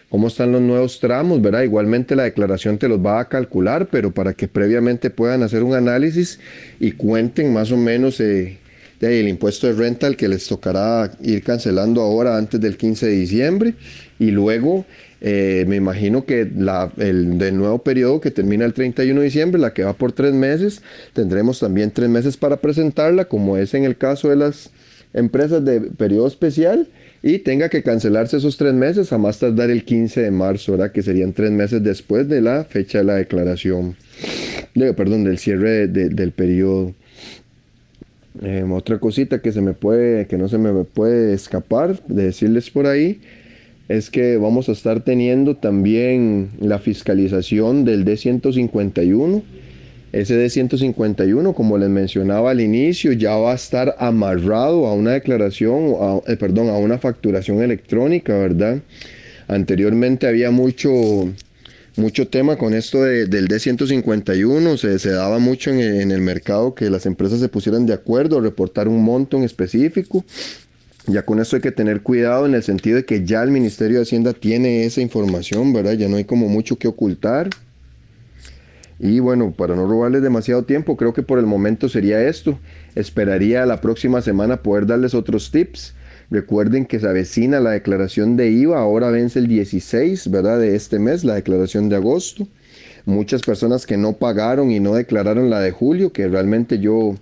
[0.09, 1.63] cómo están los nuevos tramos, ¿verdad?
[1.63, 5.73] Igualmente la declaración te los va a calcular, pero para que previamente puedan hacer un
[5.73, 6.39] análisis
[6.79, 8.57] y cuenten más o menos eh,
[9.01, 13.11] el impuesto de renta al que les tocará ir cancelando ahora antes del 15 de
[13.11, 13.73] diciembre
[14.19, 14.85] y luego
[15.21, 19.59] eh, me imagino que la, el del nuevo periodo que termina el 31 de diciembre,
[19.59, 20.81] la que va por tres meses,
[21.13, 24.71] tendremos también tres meses para presentarla, como es en el caso de las
[25.13, 26.89] empresas de periodo especial,
[27.23, 30.91] y tenga que cancelarse esos tres meses a más tardar el 15 de marzo, ¿verdad?
[30.91, 33.95] que serían tres meses después de la fecha de la declaración,
[34.95, 36.93] perdón, del cierre del periodo.
[38.41, 42.69] Em, otra cosita que se me puede, que no se me puede escapar de decirles
[42.69, 43.21] por ahí,
[43.87, 49.43] es que vamos a estar teniendo también la fiscalización del D151.
[50.11, 55.93] Ese D151, como les mencionaba al inicio, ya va a estar amarrado a una declaración,
[56.27, 58.79] eh, perdón, a una facturación electrónica, ¿verdad?
[59.47, 60.89] Anteriormente había mucho,
[61.97, 66.89] mucho tema con esto del D151, se, se daba mucho en, en, el mercado que
[66.89, 70.25] las empresas se pusieran de acuerdo a reportar un monto en específico
[71.07, 73.97] ya con esto hay que tener cuidado en el sentido de que ya el Ministerio
[73.97, 75.93] de Hacienda tiene esa información, ¿verdad?
[75.93, 77.49] Ya no hay como mucho que ocultar.
[78.97, 82.57] Y bueno, para no robarles demasiado tiempo, creo que por el momento sería esto.
[82.95, 85.93] Esperaría la próxima semana poder darles otros tips.
[86.31, 90.59] Recuerden que se avecina la declaración de IVA, ahora vence el 16, ¿verdad?
[90.59, 92.47] De este mes, la declaración de agosto.
[93.05, 97.15] Muchas personas que no pagaron y no declararon la de julio, que realmente yo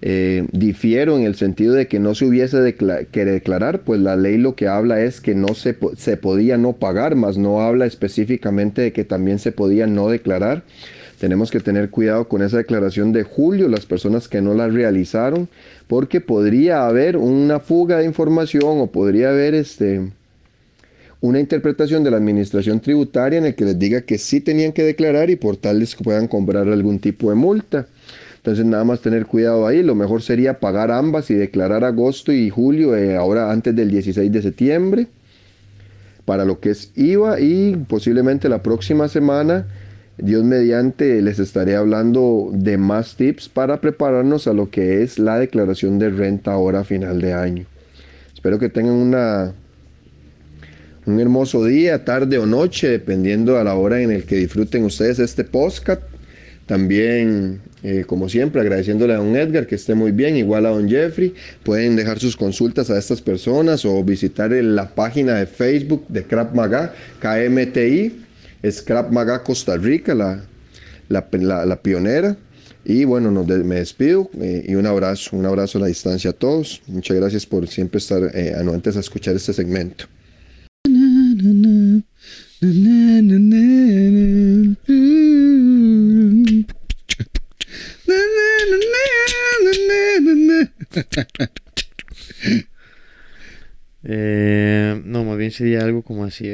[0.00, 2.76] eh, difiero en el sentido de que no se hubiese
[3.10, 6.74] que declarar, pues la ley lo que habla es que no se, se podía no
[6.74, 10.62] pagar, más no habla específicamente de que también se podía no declarar.
[11.18, 15.48] Tenemos que tener cuidado con esa declaración de julio, las personas que no la realizaron,
[15.88, 20.10] porque podría haber una fuga de información o podría haber este,
[21.20, 24.84] una interpretación de la administración tributaria en el que les diga que sí tenían que
[24.84, 27.86] declarar y por tal les puedan cobrar algún tipo de multa.
[28.36, 32.50] Entonces nada más tener cuidado ahí, lo mejor sería pagar ambas y declarar agosto y
[32.50, 35.06] julio eh, ahora antes del 16 de septiembre
[36.24, 39.66] para lo que es IVA y posiblemente la próxima semana
[40.20, 45.38] Dios mediante les estaré hablando de más tips para prepararnos a lo que es la
[45.38, 47.66] declaración de renta ahora final de año.
[48.34, 49.52] Espero que tengan una,
[51.06, 55.20] un hermoso día, tarde o noche, dependiendo a la hora en el que disfruten ustedes
[55.20, 56.02] este podcast.
[56.66, 60.88] También, eh, como siempre, agradeciéndole a don Edgar que esté muy bien, igual a don
[60.88, 61.32] Jeffrey.
[61.62, 66.54] Pueden dejar sus consultas a estas personas o visitar la página de Facebook de Crap
[66.54, 68.27] Maga, KMTI
[68.68, 70.44] Scrap Maga Costa Rica, la,
[71.08, 72.36] la, pionera.
[72.84, 76.82] Y bueno, me despido eh, y un abrazo, un abrazo a la distancia a todos.
[76.86, 80.06] Muchas gracias por siempre estar eh, anuentes a escuchar este segmento.
[94.04, 96.48] Eh, no, más bien sería algo como así.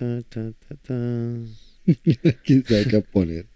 [2.44, 3.46] ¿Quién sabe qué poner?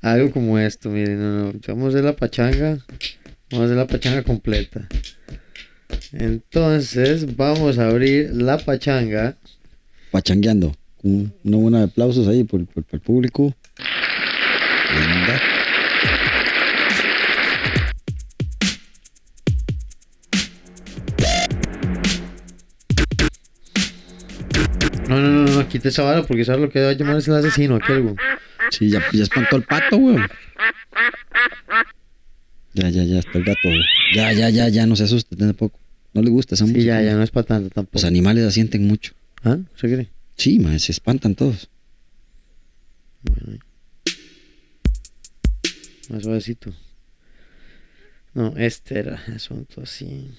[0.00, 1.60] Algo como esto, miren, no, no.
[1.68, 2.78] Vamos a hacer la pachanga.
[3.50, 4.88] Vamos a hacer la pachanga completa.
[6.12, 9.36] Entonces, vamos a abrir la pachanga.
[10.10, 10.74] Pachangueando.
[11.02, 13.54] Una buena de aplausos ahí por, por, por el público.
[14.94, 15.59] Linda.
[25.10, 27.26] No, no, no, no, quite esa vara porque sabes lo que va a llamar es
[27.26, 28.14] el asesino, aquel,
[28.70, 30.24] Sí, ya, ya espantó el pato, weón.
[32.74, 33.68] Ya, ya, ya, está el gato,
[34.14, 35.80] Ya, ya, ya, ya, no se asuste tampoco.
[36.14, 37.96] No le gusta esa sí, ya, ya, no es para tanto tampoco.
[37.96, 39.12] Los animales asienten mucho.
[39.42, 39.58] ¿Ah?
[39.74, 40.08] ¿Se cree?
[40.36, 41.68] Sí, man, se espantan todos.
[43.22, 43.58] Bueno.
[46.08, 46.72] Más suavecito.
[48.34, 50.30] No, este era asunto así.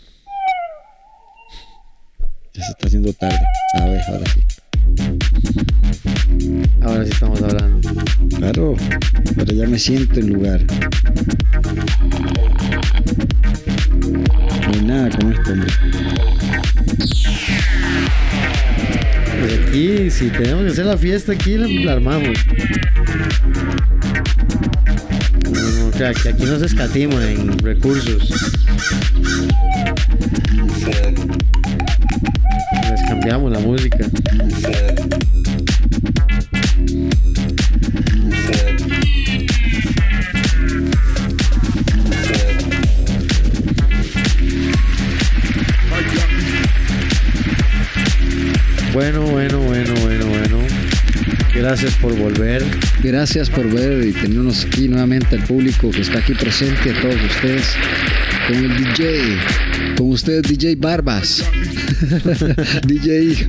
[2.53, 3.39] Ya se está haciendo tarde.
[3.75, 4.41] A ver, ahora sí.
[6.81, 7.89] Ahora sí estamos hablando.
[8.37, 8.75] Claro,
[9.37, 10.61] pero ya me siento en lugar.
[14.67, 15.71] No hay nada con esto, hombre.
[19.39, 22.37] Pues aquí, si tenemos que hacer la fiesta aquí, la, armamos.
[25.45, 28.29] No, que aquí no se escatima en recursos.
[32.89, 34.05] Les cambiamos la música.
[48.93, 50.57] Bueno, bueno, bueno, bueno, bueno.
[51.55, 52.63] Gracias por volver.
[53.03, 57.15] Gracias por ver y tenernos aquí nuevamente al público que está aquí presente, a todos
[57.15, 57.75] ustedes,
[58.47, 59.37] con el DJ,
[60.01, 61.43] con ustedes DJ Barbas.
[62.87, 63.35] DJ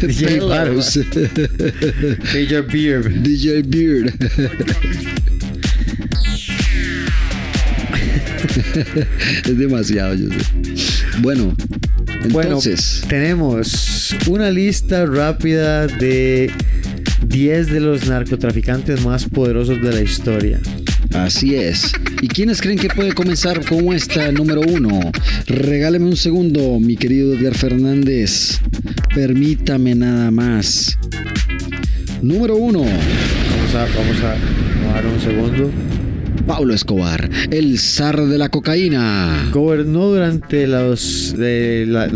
[0.00, 0.98] DJ Barbas.
[2.32, 3.22] DJ Beard.
[3.22, 4.08] DJ Beard.
[9.44, 10.38] es demasiado, yo sé.
[11.20, 11.54] Bueno,
[12.24, 13.00] entonces.
[13.02, 16.50] Bueno, tenemos una lista rápida de
[17.26, 20.58] 10 de los narcotraficantes más poderosos de la historia.
[21.14, 21.92] Así es.
[22.20, 25.00] ¿Y quiénes creen que puede comenzar con esta número uno?
[25.46, 28.60] Regáleme un segundo, mi querido Edgar Fernández.
[29.14, 30.98] Permítame nada más.
[32.22, 32.80] Número uno.
[32.80, 35.70] Vamos a, vamos a dar un segundo.
[36.46, 39.50] Pablo Escobar, el zar de la cocaína.
[39.52, 42.08] Gobernó durante los la,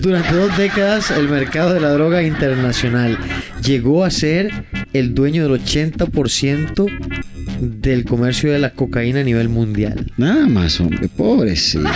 [0.00, 3.16] durante dos décadas el mercado de la droga internacional.
[3.64, 7.21] Llegó a ser el dueño del 80%
[7.62, 10.12] del comercio de la cocaína a nivel mundial.
[10.16, 11.88] Nada más, hombre, pobrecito.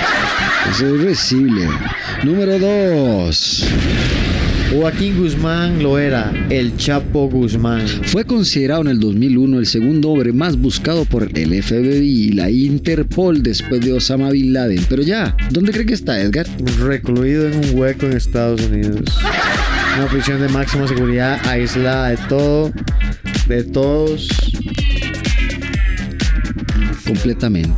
[0.70, 1.66] Eso es recible.
[2.22, 3.66] Número 2.
[4.72, 7.86] Joaquín Guzmán lo era, el Chapo Guzmán.
[7.86, 12.48] Fue considerado en el 2001 el segundo hombre más buscado por el FBI y la
[12.50, 14.84] Interpol después de Osama Bin Laden.
[14.88, 16.46] Pero ya, ¿dónde cree que está Edgar?
[16.78, 19.18] Recluido en un hueco en Estados Unidos.
[19.96, 22.72] Una prisión de máxima seguridad aislada de todo,
[23.48, 24.28] de todos.
[27.06, 27.70] Completamente.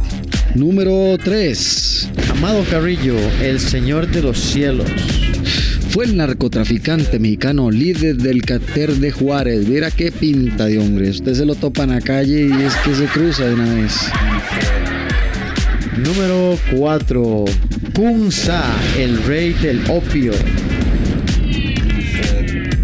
[0.55, 2.11] Número 3.
[2.31, 4.89] Amado Carrillo, el señor de los cielos.
[5.91, 9.67] Fue el narcotraficante mexicano líder del cater de Juárez.
[9.69, 11.11] Mira qué pinta de hombre.
[11.11, 13.95] Usted se lo topa en la calle y es que se cruza de una vez.
[15.99, 17.45] Número 4.
[17.95, 18.65] Kunza,
[18.97, 20.33] el rey del opio.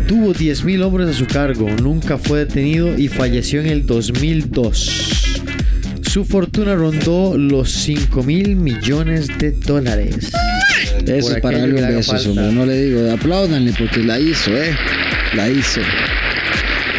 [0.09, 5.14] Tuvo 10.000 hombres a su cargo, nunca fue detenido y falleció en el 2002.
[6.15, 10.31] Su fortuna rondó los 5 mil millones de dólares.
[11.05, 12.53] Eso es para darle un beso, hombre.
[12.53, 14.77] No le digo, apláudanle porque la hizo, ¿eh?
[15.35, 15.81] La hizo.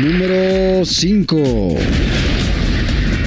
[0.02, 1.78] Número 5.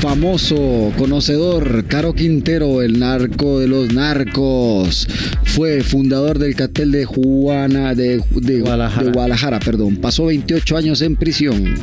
[0.00, 5.08] Famoso, conocedor, Caro Quintero, el narco de los narcos.
[5.44, 9.06] Fue fundador del cartel de Juana de, de- Guadalajara.
[9.06, 9.96] de Guadalajara, perdón.
[9.96, 11.74] Pasó 28 años en prisión.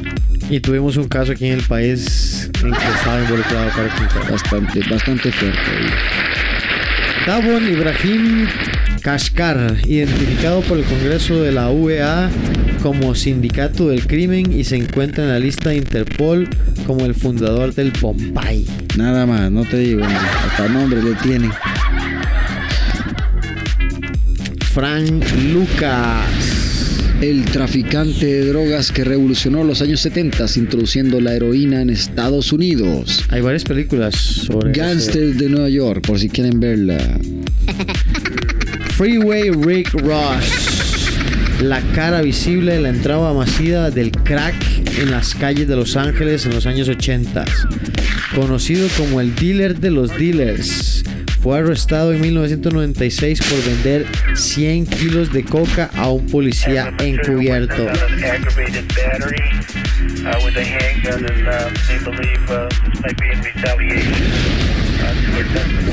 [0.50, 4.32] Y tuvimos un caso aquí en el país en que estaba involucrado Caro Quintero.
[4.32, 5.60] Bastante, bastante fuerte.
[7.26, 8.48] Davon Ibrahim
[9.02, 12.30] Kashkar, identificado por el Congreso de la UEA
[12.84, 16.48] como sindicato del crimen y se encuentra en la lista de Interpol
[16.86, 18.68] como el fundador del Bombay.
[18.96, 21.52] Nada más, no te digo, hasta nombre le tienen.
[24.72, 26.75] Frank Lucas.
[27.22, 33.24] El traficante de drogas que revolucionó los años 70 introduciendo la heroína en Estados Unidos.
[33.30, 36.98] Hay varias películas sobre ese- Gangsters de Nueva York, por si quieren verla.
[38.98, 41.10] Freeway Rick Ross.
[41.64, 44.56] La cara visible de la entrada masiva del crack
[45.00, 47.46] en las calles de Los Ángeles en los años 80.
[48.36, 51.04] Conocido como el dealer de los dealers.
[51.46, 57.84] Fue arrestado en 1996 por vender 100 kilos de coca a un policía encubierto.
[57.84, 58.02] Uh, uh, uh.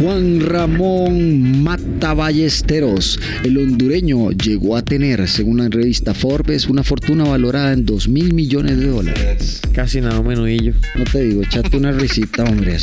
[0.00, 7.24] Juan Ramón Mata Ballesteros, el hondureño, llegó a tener, según la revista Forbes, una fortuna
[7.24, 9.60] valorada en 2 mil millones de dólares.
[9.74, 10.72] Casi nada menudillo.
[10.94, 12.78] No te digo, echate una risita, hombre.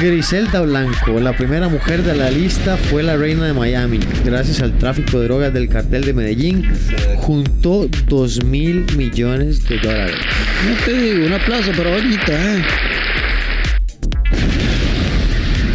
[0.00, 3.98] Griselda Blanco, la primera mujer de la lista, fue la reina de Miami.
[4.24, 6.70] Gracias al tráfico de drogas del cartel de Medellín,
[7.16, 10.16] juntó 2 mil millones de dólares.
[10.68, 12.62] No te digo, un aplauso para Bonita, ¿eh?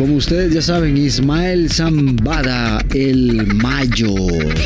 [0.04, 4.14] Como ustedes ya saben, Ismael Zambada, el Mayo,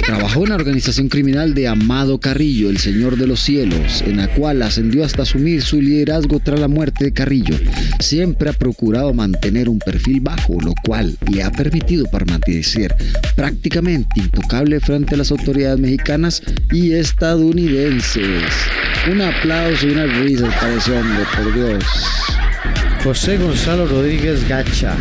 [0.03, 4.29] trabajó en la organización criminal de Amado Carrillo, el Señor de los Cielos, en la
[4.29, 7.55] cual ascendió hasta asumir su liderazgo tras la muerte de Carrillo.
[7.99, 12.95] Siempre ha procurado mantener un perfil bajo, lo cual le ha permitido permanecer
[13.35, 18.41] prácticamente intocable frente a las autoridades mexicanas y estadounidenses.
[19.11, 21.83] Un aplauso y unas risas para ese hombre, por Dios.
[23.04, 24.95] José Gonzalo Rodríguez Gacha,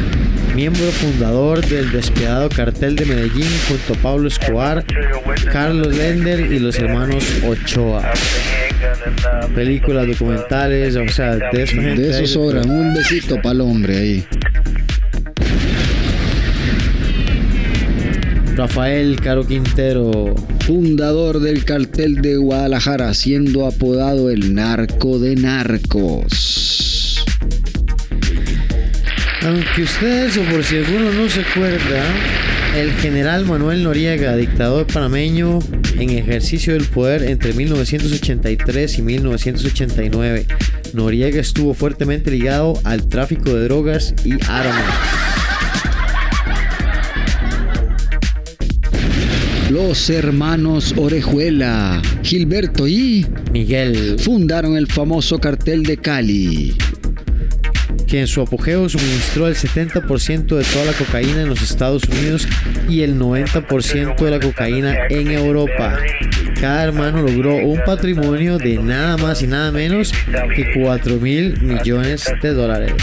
[0.55, 4.85] miembro fundador del despiadado cartel de Medellín junto a Pablo Escobar,
[5.53, 8.13] Carlos Lender y los hermanos Ochoa.
[9.55, 12.03] Películas, documentales, o sea, de gente.
[12.03, 12.63] De eso sobra.
[12.63, 14.27] Un besito para el hombre ahí.
[18.55, 26.86] Rafael Caro Quintero, Fundador del cartel de Guadalajara, siendo apodado el narco de narcos.
[29.47, 32.03] Aunque ustedes, o por si alguno no se acuerda,
[32.77, 35.61] el general Manuel Noriega, dictador panameño
[35.97, 40.47] en ejercicio del poder entre 1983 y 1989.
[40.95, 44.95] Noriega estuvo fuertemente ligado al tráfico de drogas y armas.
[49.71, 56.77] Los hermanos Orejuela, Gilberto y Miguel, fundaron el famoso cartel de Cali.
[58.07, 62.47] Que en su apogeo suministró el 70% de toda la cocaína en los Estados Unidos
[62.89, 65.99] y el 90% de la cocaína en Europa.
[66.61, 70.13] Cada hermano logró un patrimonio de nada más y nada menos
[70.55, 72.95] que 4 mil millones de dólares.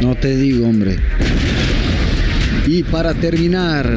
[0.00, 0.98] No te digo, hombre.
[2.76, 3.90] Y para terminar,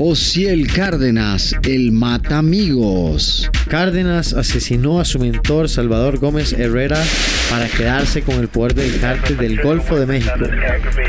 [0.00, 3.48] Ociel Cárdenas, el mata amigos.
[3.68, 7.00] Cárdenas asesinó a su mentor Salvador Gómez Herrera
[7.48, 10.34] para quedarse con el poder del cártel del Golfo de México.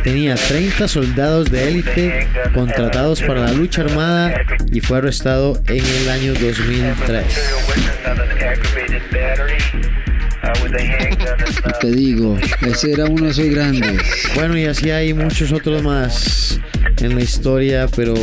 [0.03, 4.41] Tenía 30 soldados de élite contratados para la lucha armada
[4.71, 7.25] y fue arrestado en el año 2003.
[11.81, 13.99] Te digo, ese era uno de esos grandes.
[14.35, 16.59] Bueno, y así hay muchos otros más
[17.01, 18.13] en la historia, pero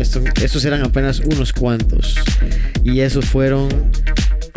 [0.00, 2.14] esto- estos eran apenas unos cuantos.
[2.84, 3.68] Y esos fueron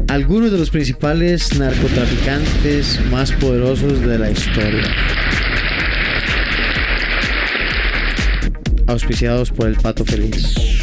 [0.07, 4.83] algunos de los principales narcotraficantes más poderosos de la historia.
[8.87, 10.76] Auspiciados por el Pato Feliz.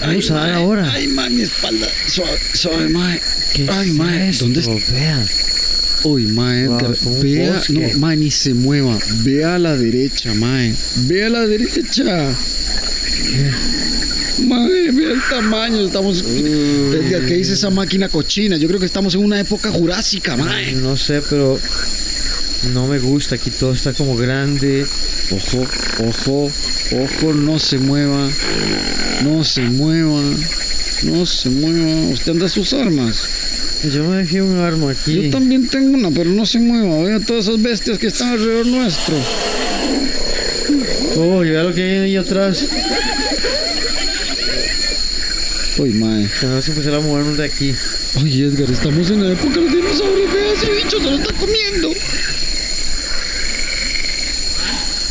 [0.00, 0.62] Ay, man, ¿dónde fuimos a dar mae.
[0.62, 0.90] ahora?
[0.92, 1.86] Ay, mae, mi espalda.
[2.06, 3.20] Suave, suave, mae.
[3.54, 4.28] ¿Qué Ay, es mae.
[4.28, 4.44] esto?
[4.44, 4.92] ¿Dónde está?
[4.92, 5.26] Vean.
[6.04, 8.98] Uy, mae, Wow, vea, no, mae, ni se mueva.
[9.24, 10.74] Ve a la derecha, mae.
[11.06, 12.34] Ve a la derecha.
[14.46, 15.80] Mae, ve el tamaño.
[15.86, 16.22] Estamos.
[16.22, 18.56] Edgar, ¿qué dice esa máquina cochina?
[18.56, 20.72] Yo creo que estamos en una época jurásica, mae.
[20.72, 21.58] No sé, pero
[22.72, 23.36] no me gusta.
[23.36, 24.86] Aquí todo está como grande.
[25.30, 25.66] Ojo,
[26.06, 26.50] ojo,
[26.92, 28.28] ojo, no se mueva.
[29.22, 30.22] No se mueva.
[31.04, 32.12] No se mueva.
[32.12, 33.28] Usted anda sus armas.
[33.92, 35.24] Yo me dejé un arma aquí.
[35.24, 37.02] Yo también tengo una, pero no se mueva.
[37.04, 39.16] Vea todas esas bestias que están alrededor nuestro.
[41.16, 42.66] Oh, y vea lo que hay ahí atrás.
[45.78, 46.28] Uy, mae.
[46.40, 47.74] Tenemos que empezar a movernos de aquí.
[48.22, 50.32] Oye, Edgar, estamos en la época de los dinosaurios.
[50.32, 51.90] Vea ese bicho, se lo está comiendo.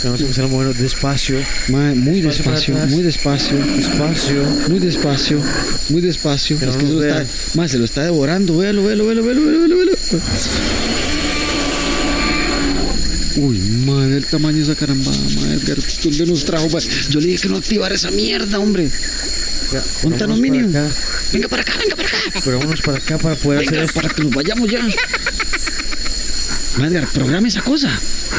[0.06, 1.43] Que empezar a movernos despacio.
[1.68, 3.58] Muy despacio, muy despacio.
[3.58, 4.43] Despacio.
[4.70, 5.41] Muy despacio,
[5.89, 6.58] muy despacio.
[6.62, 8.56] No es que se nos lo está, se lo está devorando.
[8.56, 9.91] Véalo, véalo, véalo, véalo, véalo, véalo, véalo.
[13.38, 16.68] Uy, madre, el tamaño de esa carambada, madre, Edgar, ¿dónde nos trajo?
[17.10, 18.91] Yo le dije que no activara esa mierda, hombre.
[20.03, 20.72] Vámonos aluminio.
[20.72, 20.95] para acá.
[21.34, 22.18] Venga para acá, venga para acá.
[22.45, 24.01] Pero vámonos para acá para poder hacer esto.
[24.01, 24.82] para que nos vayamos ya.
[26.78, 27.89] Madre, programa esa cosa.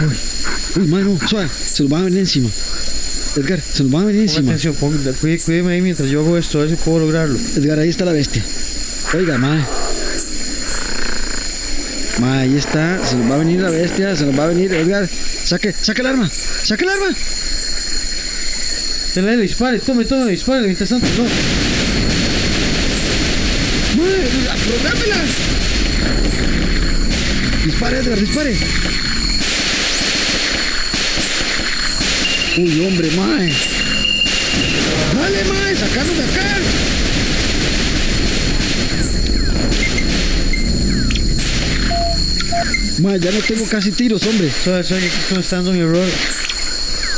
[0.09, 0.17] Uy,
[0.85, 2.51] madre, no, suave, se nos van a venir encima.
[3.37, 4.53] Edgar, se nos van a venir encima.
[4.53, 7.39] atención, cuídeme ahí mientras yo hago esto, a ver si puedo lograrlo.
[7.57, 8.45] Edgar, ahí está la bestia.
[9.15, 9.65] Oiga, madre.
[12.19, 13.05] Madre, ahí está.
[13.05, 14.17] Se nos va a venir la bestia.
[14.17, 14.73] Se nos va a venir.
[14.73, 15.09] Edgar,
[15.45, 16.29] saque, saque el arma.
[16.31, 17.15] Saque el arma.
[19.13, 20.63] Se le dispare, tome, tome, dispare.
[20.63, 21.25] Mientras tanto, no.
[24.03, 24.29] Madre.
[27.65, 28.57] Dispare, Edgar, dispare.
[32.59, 33.53] Uy, hombre, mae.
[35.15, 36.57] Dale, mae, sacarnos de acá.
[43.03, 44.51] Mae, ya no tengo casi tiros, hombre.
[44.51, 46.09] Suave, suave, que esto me está dando mi error.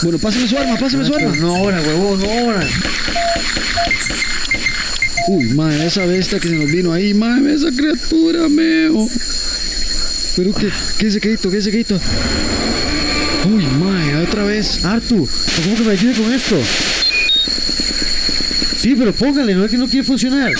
[0.03, 1.33] Bueno, pásame su arma, pásame su arma.
[1.37, 2.67] no ahora, huevón, no ahora.
[5.29, 9.09] Uy, mae, esa bestia que se nos vino ahí, mae, esa criatura, meo.
[10.35, 10.69] Pero que,
[10.99, 11.49] ¿qué se quedito?
[11.49, 12.01] ¿Qué se quedito?
[13.45, 14.85] Uy, mae, otra vez.
[14.85, 15.29] Artu,
[15.63, 16.57] ¿cómo que me ayude con esto?
[18.77, 20.53] Sí, pero póngale, no es que no quiere funcionar.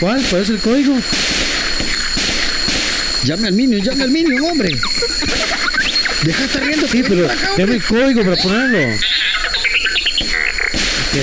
[0.00, 0.22] ¿Cuál?
[0.28, 0.94] ¿Cuál es el código?
[3.24, 4.68] Llame al Minion, llame al Minion, hombre.
[6.22, 8.94] Deja de estar riendo, Sí, pero dame el código para ponerlo.
[11.04, 11.16] Ok.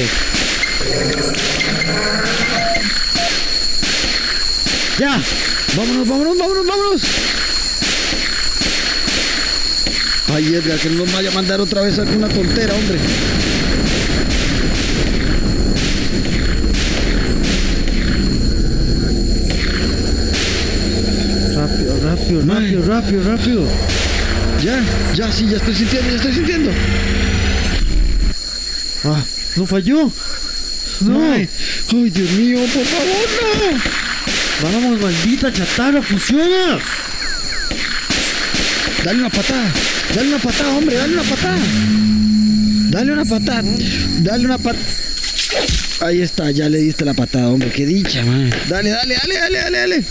[4.99, 5.21] Ya.
[5.75, 7.01] Vámonos, vámonos, vámonos, vámonos.
[10.33, 12.97] Ay, Edgar, que no nos vaya a mandar otra vez alguna tontera, hombre.
[21.55, 23.67] Rápido, rápido, rápido, rápido, rápido.
[24.63, 26.71] Ya, ya, sí, ya estoy sintiendo, ya estoy sintiendo.
[29.03, 29.23] Ah,
[29.55, 30.11] no falló.
[31.01, 31.19] No.
[31.19, 31.47] Mae.
[31.91, 33.27] Ay, Dios mío, por favor,
[33.59, 34.71] no.
[34.71, 36.79] Vamos, maldita chatarra, funciona.
[39.03, 39.69] Dale una patada,
[40.15, 41.57] dale una patada, hombre, dale una patada.
[42.89, 43.63] Dale una patada,
[44.21, 44.85] dale una patada.
[46.01, 47.71] Ahí está, ya le diste la patada, hombre.
[47.71, 48.49] Qué dicha, man.
[48.69, 50.03] Dale, dale, dale, dale, dale, dale.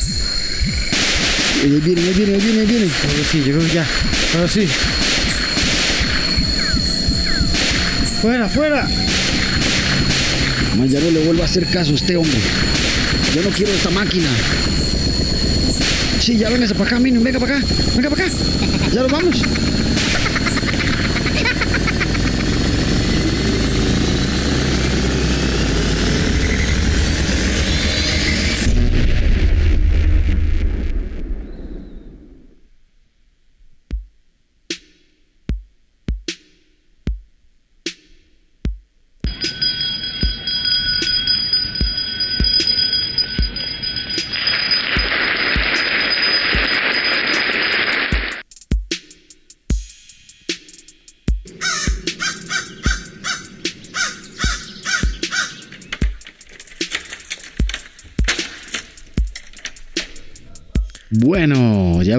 [1.62, 2.86] Ahí viene, ahí viene, ahí viene, ahí viene.
[2.86, 3.86] Ahora sí, yo creo que ya.
[4.34, 4.66] Ahora sí.
[8.20, 8.88] Fuera, fuera.
[10.76, 12.38] Man, ya no le vuelvo a hacer caso a usted, hombre.
[13.34, 14.28] Yo no quiero esta máquina.
[16.20, 17.22] Sí, ya véngase para acá, Minion.
[17.22, 17.66] Venga para acá.
[17.96, 18.34] Venga para acá.
[18.92, 19.42] Ya nos vamos.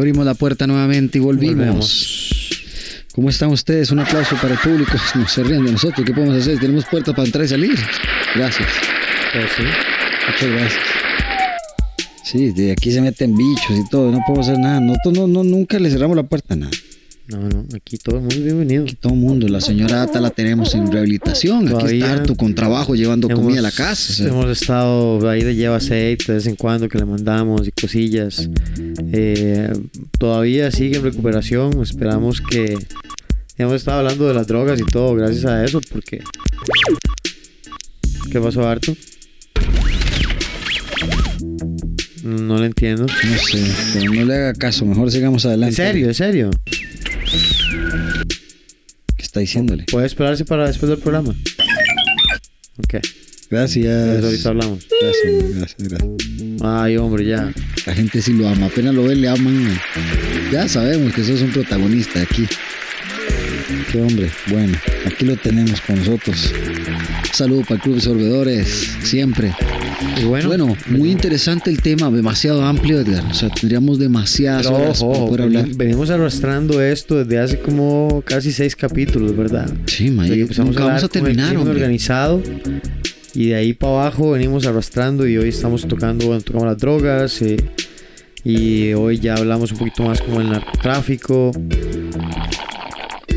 [0.03, 2.49] Abrimos la puerta nuevamente y volvimos.
[3.13, 3.89] ¿Cómo están ustedes?
[3.89, 4.91] Un aplauso para el público.
[5.15, 6.05] No se ríen de nosotros.
[6.05, 6.59] ¿Qué podemos hacer?
[6.59, 7.79] Tenemos puertas para entrar y salir.
[8.35, 8.67] Gracias.
[9.31, 9.63] Pues sí.
[10.27, 10.83] Muchas gracias.
[12.25, 14.11] Sí, de aquí se meten bichos y todo.
[14.11, 14.81] No podemos hacer nada.
[14.81, 16.71] Nosotros no, no, nunca le cerramos la puerta a nada.
[17.27, 18.83] No, no, aquí todo el mundo es bienvenido.
[18.83, 19.47] Aquí todo el mundo.
[19.47, 21.67] La señora Ata la tenemos en rehabilitación.
[21.67, 24.11] Aquí Todavía está harto con trabajo llevando comida a la casa.
[24.11, 24.27] o sea.
[24.27, 28.49] Hemos estado ahí de lleva aceite de vez en cuando que le mandamos y cosillas.
[29.13, 29.71] Eh,
[30.19, 31.81] todavía sigue en recuperación.
[31.81, 32.77] Esperamos que.
[33.57, 36.21] Hemos estado hablando de las drogas y todo, gracias a eso, porque.
[38.31, 38.93] ¿Qué pasó, Harto?
[42.23, 43.05] No lo entiendo.
[43.05, 43.63] No sé,
[43.93, 44.85] pero no le haga caso.
[44.85, 45.75] Mejor sigamos ¿En adelante.
[45.75, 46.07] serio?
[46.07, 46.49] ¿En serio?
[49.17, 49.85] ¿Qué está diciéndole?
[49.91, 51.29] ¿Puede esperarse para después del programa?
[52.77, 52.95] Ok,
[53.49, 53.85] Gracias.
[53.85, 54.87] entonces ahorita hablamos.
[55.01, 56.61] Gracias, gracias, gracias.
[56.63, 57.51] Ay, hombre, ya.
[57.85, 58.67] La gente sí lo ama.
[58.67, 59.79] Apenas lo ven, le aman.
[60.51, 62.47] Ya sabemos que sos un protagonista aquí.
[63.91, 64.31] Qué hombre.
[64.47, 66.51] Bueno, aquí lo tenemos con nosotros.
[67.31, 68.67] Saludo para el Club de Sorbedores.
[69.03, 69.53] Siempre.
[70.21, 72.09] Y bueno, Bueno, muy interesante el tema.
[72.11, 73.23] Demasiado amplio, Edgar.
[73.29, 75.67] O sea, tendríamos demasiadas Pero horas ojo, para poder hablar.
[75.75, 79.71] venimos arrastrando esto desde hace como casi seis capítulos, ¿verdad?
[79.87, 82.41] Sí, ma, Desde que y empezamos a vamos a terminar, con el organizado
[83.35, 87.41] y de ahí para abajo venimos arrastrando y hoy estamos tocando, bueno, tocamos las drogas
[87.41, 87.57] eh,
[88.43, 91.51] y hoy ya hablamos un poquito más como el narcotráfico.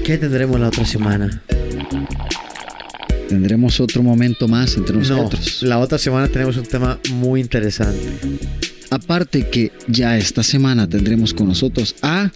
[0.04, 1.42] ¿Qué tendremos la otra semana?
[3.28, 5.62] Tendremos otro momento más entre No, nosotros.
[5.62, 8.08] la otra semana tenemos un tema muy interesante.
[8.90, 12.30] Aparte que ya esta semana tendremos con nosotros a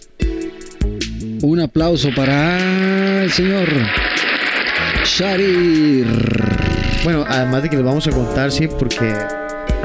[1.41, 3.67] un aplauso para el señor
[5.05, 6.05] Sharir.
[7.03, 9.13] Bueno, además de que les vamos a contar, sí, porque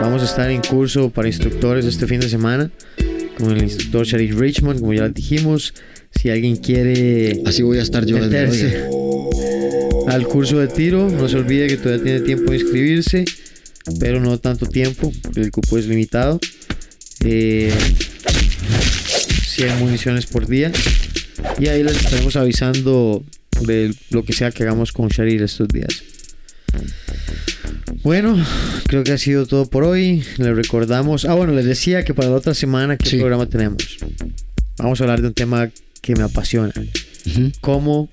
[0.00, 2.70] vamos a estar en curso para instructores este fin de semana
[3.38, 5.72] con el instructor Sharif Richmond, como ya dijimos.
[6.10, 8.88] Si alguien quiere Así voy a estar yo meterse
[10.08, 13.24] al curso de tiro, no se olvide que todavía tiene tiempo de inscribirse,
[14.00, 16.38] pero no tanto tiempo, porque el cupo es limitado.
[17.24, 17.72] Eh,
[19.48, 20.70] 100 municiones por día.
[21.58, 23.24] Y ahí les estaremos avisando
[23.62, 26.02] de lo que sea que hagamos con Sharir estos días.
[28.02, 28.36] Bueno,
[28.86, 30.22] creo que ha sido todo por hoy.
[30.36, 31.24] Les recordamos.
[31.24, 33.16] Ah, bueno, les decía que para la otra semana, ¿qué Sí.
[33.18, 33.96] programa tenemos?
[34.78, 35.70] Vamos a hablar de un tema
[36.02, 36.72] que me apasiona:
[37.60, 38.08] cómo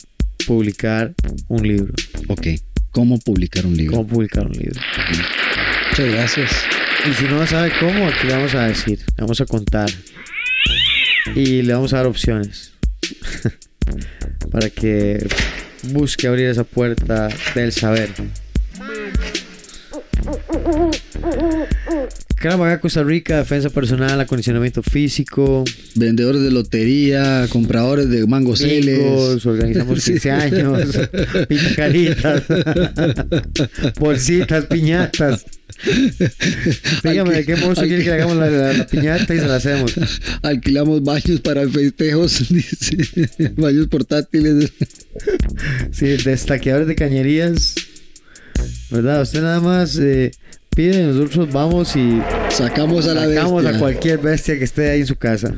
[0.46, 1.14] publicar
[1.48, 1.94] un libro.
[2.28, 2.48] Ok.
[2.92, 3.98] ¿Cómo publicar un libro?
[3.98, 4.80] Cómo publicar un libro.
[5.90, 6.52] Muchas gracias.
[7.10, 9.90] Y si no sabe cómo, aquí le vamos a decir, le vamos a contar.
[11.36, 12.74] Y le vamos a dar opciones.
[14.52, 15.26] para que
[15.92, 18.10] busque abrir esa puerta del saber.
[22.44, 25.64] Caramaga, Costa Rica, defensa personal, acondicionamiento físico,
[25.96, 31.00] Vendedores de lotería, compradores de mangos bingos, organizamos 15 años,
[31.48, 32.44] picaritas,
[34.00, 35.46] bolsitas, piñatas.
[37.02, 39.56] Dígame, ¿de qué monstruo quiere que le hagamos la, la- la piñata y se la
[39.56, 39.94] hacemos?
[40.42, 42.44] Alquilamos baños para festejos,
[43.56, 44.70] baños portátiles.
[45.92, 47.76] Sí, destaqueadores de cañerías.
[48.92, 49.22] ¿Verdad?
[49.22, 50.32] Usted nada más eh,
[50.76, 53.78] pide, nosotros vamos y Sacamos a la sacamos bestia.
[53.78, 55.56] a cualquier bestia que esté ahí en su casa.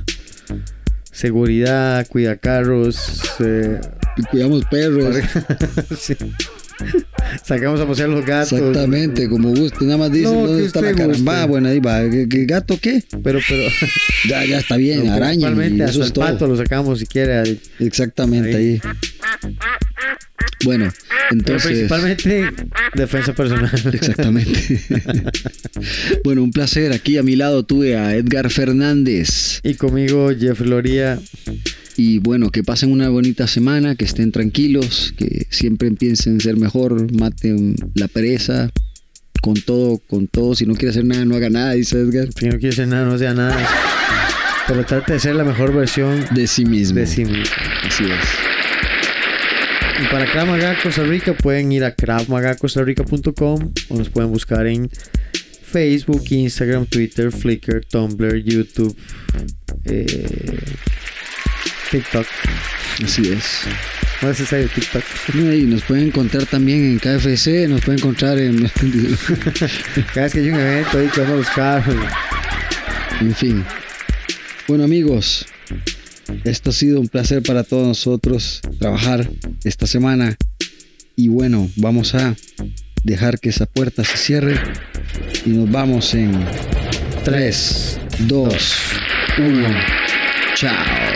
[1.12, 3.80] Seguridad, cuida carros, eh,
[4.18, 5.16] Y cuidamos perros.
[5.98, 6.16] sí.
[7.44, 8.54] sacamos a pasear los gatos.
[8.54, 9.86] Exactamente, como guste.
[9.86, 11.46] Nada más dice Lo dónde está la caramba.
[11.46, 12.02] Bueno, ahí va.
[12.10, 13.04] ¿Qué, qué gato qué?
[13.24, 13.64] Pero, pero,
[14.30, 15.02] Ya, ya está bien.
[15.02, 15.48] pero araña.
[15.48, 16.48] principalmente Eso hasta es el todo.
[16.48, 17.38] lo sacamos si quiere.
[17.40, 17.62] ahí.
[17.80, 18.82] Exactamente, ahí.
[18.84, 19.56] Ahí.
[20.64, 20.92] Bueno,
[21.30, 21.68] Pero entonces.
[21.72, 22.46] principalmente
[22.96, 23.70] Defensa personal.
[23.94, 24.82] Exactamente.
[26.24, 26.92] bueno, un placer.
[26.94, 29.60] Aquí a mi lado tuve a Edgar Fernández.
[29.64, 31.20] Y conmigo Jeff Loría.
[31.98, 37.12] Y bueno, que pasen una bonita semana, que estén tranquilos, que siempre piensen ser mejor,
[37.14, 38.70] maten la pereza,
[39.42, 40.56] con todo, con todo.
[40.56, 42.30] Si no quiere hacer nada, no haga nada, dice Edgar.
[42.38, 43.56] Si no quiere hacer nada, no sea nada.
[44.68, 47.00] Pero trate de ser la mejor versión De sí mismo.
[47.00, 47.56] de sí mismo.
[47.84, 50.04] Así es.
[50.04, 54.90] Y para Krav Maga Costa Rica pueden ir a kravmagacostarrica.com o nos pueden buscar en
[55.62, 58.96] Facebook, Instagram, Twitter, Flickr, Tumblr, YouTube,
[59.86, 60.58] eh,
[61.92, 62.26] TikTok.
[63.04, 63.62] Así es.
[64.22, 65.04] No es necesario TikTok.
[65.34, 68.68] Y nos pueden encontrar también en KFC, nos pueden encontrar en...
[70.14, 71.84] Cada vez que hay un evento ahí que vamos a buscar.
[73.22, 73.66] en fin.
[74.68, 75.46] Bueno amigos,
[76.44, 79.30] esto ha sido un placer para todos nosotros trabajar
[79.64, 80.36] esta semana.
[81.16, 82.36] Y bueno, vamos a
[83.04, 84.60] dejar que esa puerta se cierre
[85.46, 86.34] y nos vamos en
[87.24, 88.76] 3, 2,
[89.38, 89.70] 1.
[90.56, 91.15] Chao.